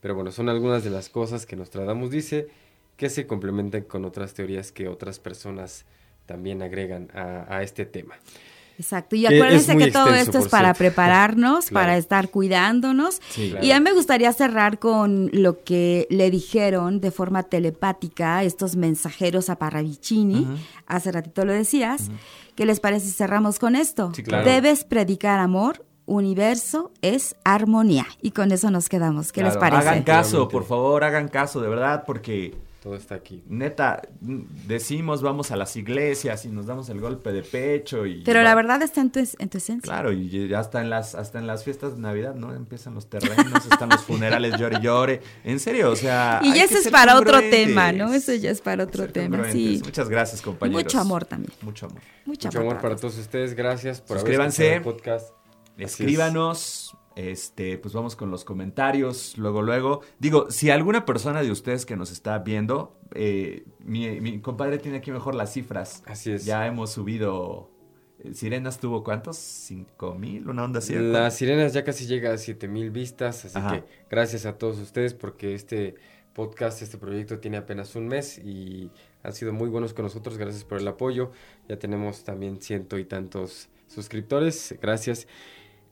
[0.00, 2.48] Pero bueno, son algunas de las cosas que Nostradamus dice
[2.96, 5.84] que se complementan con otras teorías que otras personas
[6.26, 8.14] también agregan a, a este tema.
[8.78, 9.16] Exacto.
[9.16, 10.78] Y Que es acuérdense que todo extenso, esto es para cierto.
[10.78, 11.74] prepararnos, Claro.
[11.86, 13.20] para estar cuidándonos.
[13.30, 13.50] Sí.
[13.50, 13.66] Claro.
[13.66, 18.76] Y a mí me gustaría cerrar con lo que le dijeron de forma telepática estos
[18.76, 20.46] mensajeros a Parravicini.
[20.86, 22.10] Hace ratito lo decías.
[22.56, 24.12] ¿Qué les parece si cerramos con esto?
[24.14, 24.44] Sí, claro.
[24.44, 28.06] Debes predicar amor, universo es armonía.
[28.20, 29.32] Y con eso nos quedamos.
[29.32, 29.88] ¿Qué les parece?
[29.88, 33.44] Hagan caso, por favor, hagan caso, de verdad, porque Todo está aquí.
[33.46, 38.24] neta, decimos vamos a las iglesias y nos damos el golpe de pecho y...
[38.24, 39.82] Pero la verdad está en tu, en tu esencia.
[39.82, 42.52] Claro, y ya hasta en las, hasta en las fiestas de Navidad, ¿no?
[42.52, 45.20] Empiezan los terrenos, están los funerales, llore y llore.
[45.44, 46.40] En serio, o sea...
[46.42, 48.12] Y hay ya que ese es ser para otro tema, ¿no?
[48.12, 49.80] Eso ya es para otro tema, sí.
[49.84, 50.82] Muchas gracias, compañeros.
[50.82, 51.52] Mucho amor también.
[51.62, 52.00] Mucho amor.
[52.26, 53.00] Mucho, Mucho amor para todos.
[53.14, 53.54] todos ustedes.
[53.54, 54.66] Gracias por Suscríbanse.
[54.66, 55.30] haber escuchado el podcast.
[55.76, 55.90] Así es.
[55.92, 60.00] Escríbanos, este, pues vamos con los comentarios, luego, luego.
[60.18, 64.98] Digo, si alguna persona de ustedes que nos está viendo, eh, mi, mi compadre tiene
[64.98, 66.02] aquí mejor las cifras.
[66.06, 66.44] Así es.
[66.44, 67.70] Ya hemos subido.
[68.20, 69.36] eh, Sirenas tuvo cuántos?
[69.36, 70.48] ¿Cinco mil?
[70.48, 70.94] Una onda así.
[70.94, 73.80] Las sirenas ya casi llega a 7000 vistas, así Ajá.
[73.80, 75.94] que gracias a todos ustedes porque este
[76.32, 78.90] podcast, este proyecto tiene apenas un mes y
[79.22, 81.30] han sido muy buenos con nosotros, gracias por el apoyo.
[81.68, 85.26] Ya tenemos también ciento y tantos suscriptores, gracias.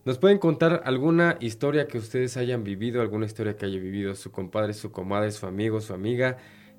[0.03, 4.31] ¿Nos pueden contar alguna historia que ustedes hayan vivido, alguna historia que haya vivido su
[4.31, 6.37] compadre, su comadre, su amigo, su amiga,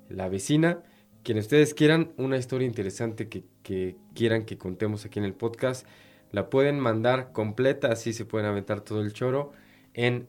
[0.09, 0.83] la vecina?
[1.23, 5.87] Quien ustedes quieran, una historia interesante que, que quieran que contemos aquí en el podcast,
[6.31, 9.53] la pueden mandar completa, así se pueden aventar todo el choro
[9.93, 10.27] en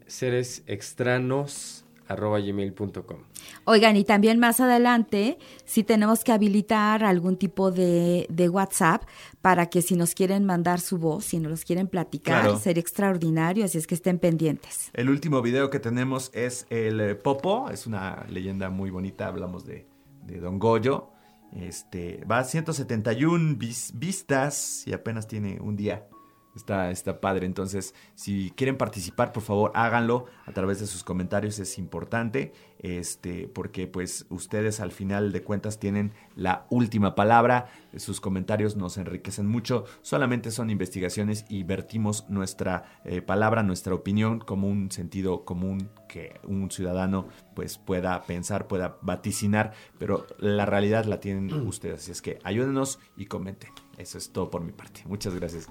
[2.09, 3.19] seresextranos.gmail.com.
[3.65, 9.03] Oigan, y también más adelante, si tenemos que habilitar algún tipo de, de, WhatsApp
[9.41, 13.65] para que si nos quieren mandar su voz, si nos los quieren platicar, sería extraordinario,
[13.65, 14.91] así es que estén pendientes.
[14.93, 19.65] El último video que tenemos es el eh, Popo, es una leyenda muy bonita, hablamos
[19.65, 19.87] de,
[20.27, 21.11] de Don Goyo.
[21.53, 26.09] Este, va a 171 vistas y apenas tiene un día.
[26.55, 27.47] Está, está padre.
[27.47, 31.59] Entonces, si quieren participar, por favor, háganlo a través de sus comentarios.
[31.59, 32.53] Es importante.
[32.85, 37.69] Este, porque pues ustedes al final de cuentas tienen la última palabra.
[37.97, 39.87] Sus comentarios nos enriquecen mucho.
[40.03, 46.39] Solamente son investigaciones y vertimos nuestra eh, palabra, nuestra opinión como un sentido común que
[46.45, 52.01] un ciudadano pues pueda pensar, pueda vaticinar, pero la realidad la tienen ustedes.
[52.01, 53.71] Así es que ayúdenos y comenten.
[53.97, 55.03] Eso es todo por mi parte.
[55.07, 55.69] Muchas gracias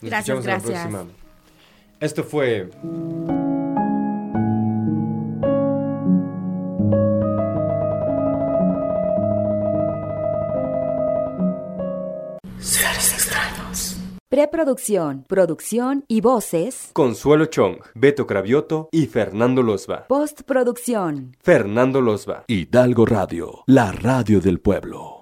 [0.00, 0.88] gracias, gracias.
[2.00, 2.70] Esto fue...
[12.58, 13.96] Seres extraños.
[14.28, 16.90] Preproducción, producción y voces.
[16.92, 20.06] Consuelo Chong, Beto Cravioto y Fernando Losba.
[20.06, 21.36] Postproducción.
[21.40, 22.44] Fernando Losba.
[22.46, 25.16] Hidalgo Radio, la radio del pueblo.